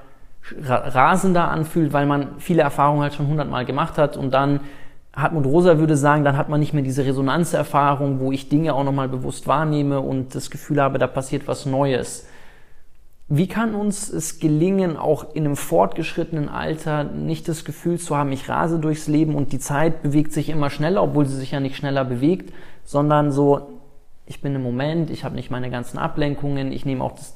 [0.61, 4.61] rasender anfühlt, weil man viele Erfahrungen halt schon hundertmal gemacht hat und dann
[5.15, 8.83] Hartmut Rosa würde sagen, dann hat man nicht mehr diese Resonanzerfahrung, wo ich Dinge auch
[8.83, 12.27] nochmal bewusst wahrnehme und das Gefühl habe, da passiert was Neues.
[13.27, 18.31] Wie kann uns es gelingen, auch in einem fortgeschrittenen Alter nicht das Gefühl zu haben,
[18.31, 21.59] ich rase durchs Leben und die Zeit bewegt sich immer schneller, obwohl sie sich ja
[21.59, 23.79] nicht schneller bewegt, sondern so,
[24.27, 27.35] ich bin im Moment, ich habe nicht meine ganzen Ablenkungen, ich nehme auch das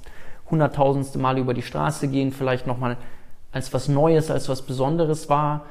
[0.51, 2.97] hunderttausendste Mal über die Straße gehen, vielleicht nochmal
[3.51, 5.65] als was Neues, als was Besonderes wahr.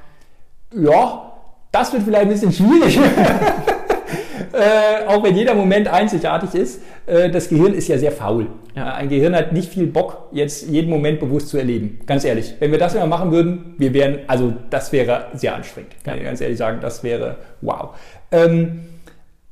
[0.74, 1.32] Ja,
[1.72, 2.98] das wird vielleicht ein bisschen schwierig.
[4.52, 8.46] äh, auch wenn jeder Moment einzigartig ist, äh, das Gehirn ist ja sehr faul.
[8.74, 8.94] Ja.
[8.94, 12.00] Ein Gehirn hat nicht viel Bock, jetzt jeden Moment bewusst zu erleben.
[12.06, 12.54] Ganz ehrlich.
[12.58, 15.92] Wenn wir das immer machen würden, wir wären, also das wäre sehr anstrengend.
[16.04, 16.20] Kann ja.
[16.20, 17.90] ich ganz ehrlich sagen, das wäre wow.
[18.30, 18.80] Ähm,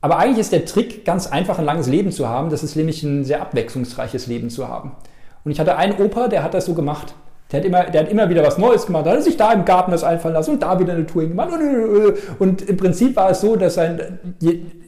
[0.00, 2.50] aber eigentlich ist der Trick, ganz einfach ein langes Leben zu haben.
[2.50, 4.92] Das ist nämlich ein sehr abwechslungsreiches Leben zu haben.
[5.46, 7.14] Und ich hatte einen Opa, der hat das so gemacht.
[7.52, 9.06] Der hat, immer, der hat immer wieder was Neues gemacht.
[9.06, 11.22] Da hat er sich da im Garten das einfallen lassen und da wieder eine Tour
[11.22, 11.50] gemacht.
[12.40, 13.96] Und im Prinzip war es so, dass er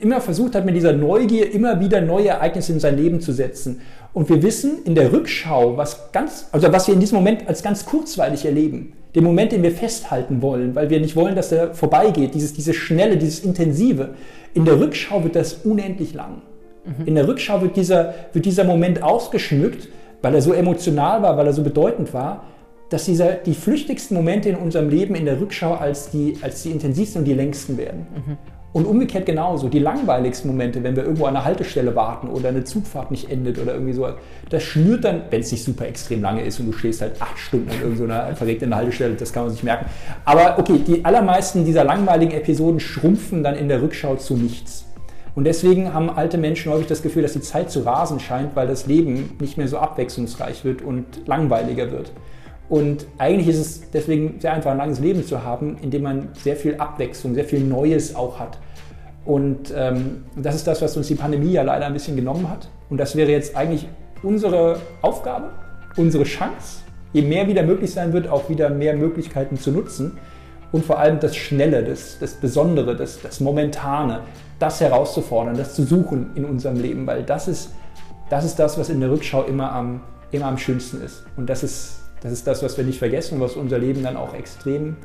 [0.00, 3.82] immer versucht hat, mit dieser Neugier immer wieder neue Ereignisse in sein Leben zu setzen.
[4.12, 7.62] Und wir wissen in der Rückschau, was ganz, also was wir in diesem Moment als
[7.62, 11.72] ganz kurzweilig erleben, den Moment, den wir festhalten wollen, weil wir nicht wollen, dass er
[11.72, 14.08] vorbeigeht, dieses, dieses Schnelle, dieses Intensive.
[14.54, 16.42] In der Rückschau wird das unendlich lang.
[16.84, 17.06] Mhm.
[17.06, 19.88] In der Rückschau wird dieser, wird dieser Moment ausgeschmückt
[20.22, 22.44] weil er so emotional war, weil er so bedeutend war,
[22.90, 26.70] dass dieser, die flüchtigsten Momente in unserem Leben in der Rückschau als die, als die
[26.70, 28.06] intensivsten und die längsten werden.
[28.14, 28.38] Mhm.
[28.70, 32.64] Und umgekehrt genauso, die langweiligsten Momente, wenn wir irgendwo an einer Haltestelle warten oder eine
[32.64, 34.06] Zugfahrt nicht endet oder irgendwie so,
[34.50, 37.38] das schnürt dann, wenn es nicht super extrem lange ist und du stehst halt acht
[37.38, 39.86] Stunden an irgendeiner verregten Haltestelle, das kann man sich merken.
[40.26, 44.84] Aber okay, die allermeisten dieser langweiligen Episoden schrumpfen dann in der Rückschau zu nichts.
[45.38, 48.66] Und deswegen haben alte Menschen häufig das Gefühl, dass die Zeit zu rasen scheint, weil
[48.66, 52.10] das Leben nicht mehr so abwechslungsreich wird und langweiliger wird.
[52.68, 56.30] Und eigentlich ist es deswegen sehr einfach, ein langes Leben zu haben, in dem man
[56.42, 58.58] sehr viel Abwechslung, sehr viel Neues auch hat.
[59.24, 62.68] Und ähm, das ist das, was uns die Pandemie ja leider ein bisschen genommen hat.
[62.90, 63.86] Und das wäre jetzt eigentlich
[64.24, 65.50] unsere Aufgabe,
[65.96, 66.82] unsere Chance,
[67.12, 70.18] je mehr wieder möglich sein wird, auch wieder mehr Möglichkeiten zu nutzen.
[70.70, 74.20] Und vor allem das Schnelle, das, das Besondere, das, das Momentane,
[74.58, 77.70] das herauszufordern, das zu suchen in unserem Leben, weil das ist
[78.30, 81.24] das, ist das was in der Rückschau immer am, immer am schönsten ist.
[81.36, 84.16] Und das ist, das ist das, was wir nicht vergessen und was unser Leben dann
[84.16, 84.96] auch extrem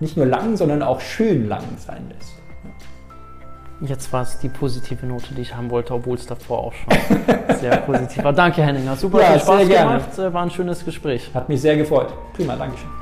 [0.00, 2.32] nicht nur lang, sondern auch schön lang sein lässt.
[3.80, 7.56] Jetzt war es die positive Note, die ich haben wollte, obwohl es davor auch schon
[7.60, 8.32] sehr positiv war.
[8.32, 8.94] Danke, Henninger.
[8.94, 10.18] Super ja, Spaß gemacht.
[10.18, 11.30] War ein schönes Gespräch.
[11.34, 12.12] Hat mich sehr gefreut.
[12.32, 13.01] Prima, Dankeschön.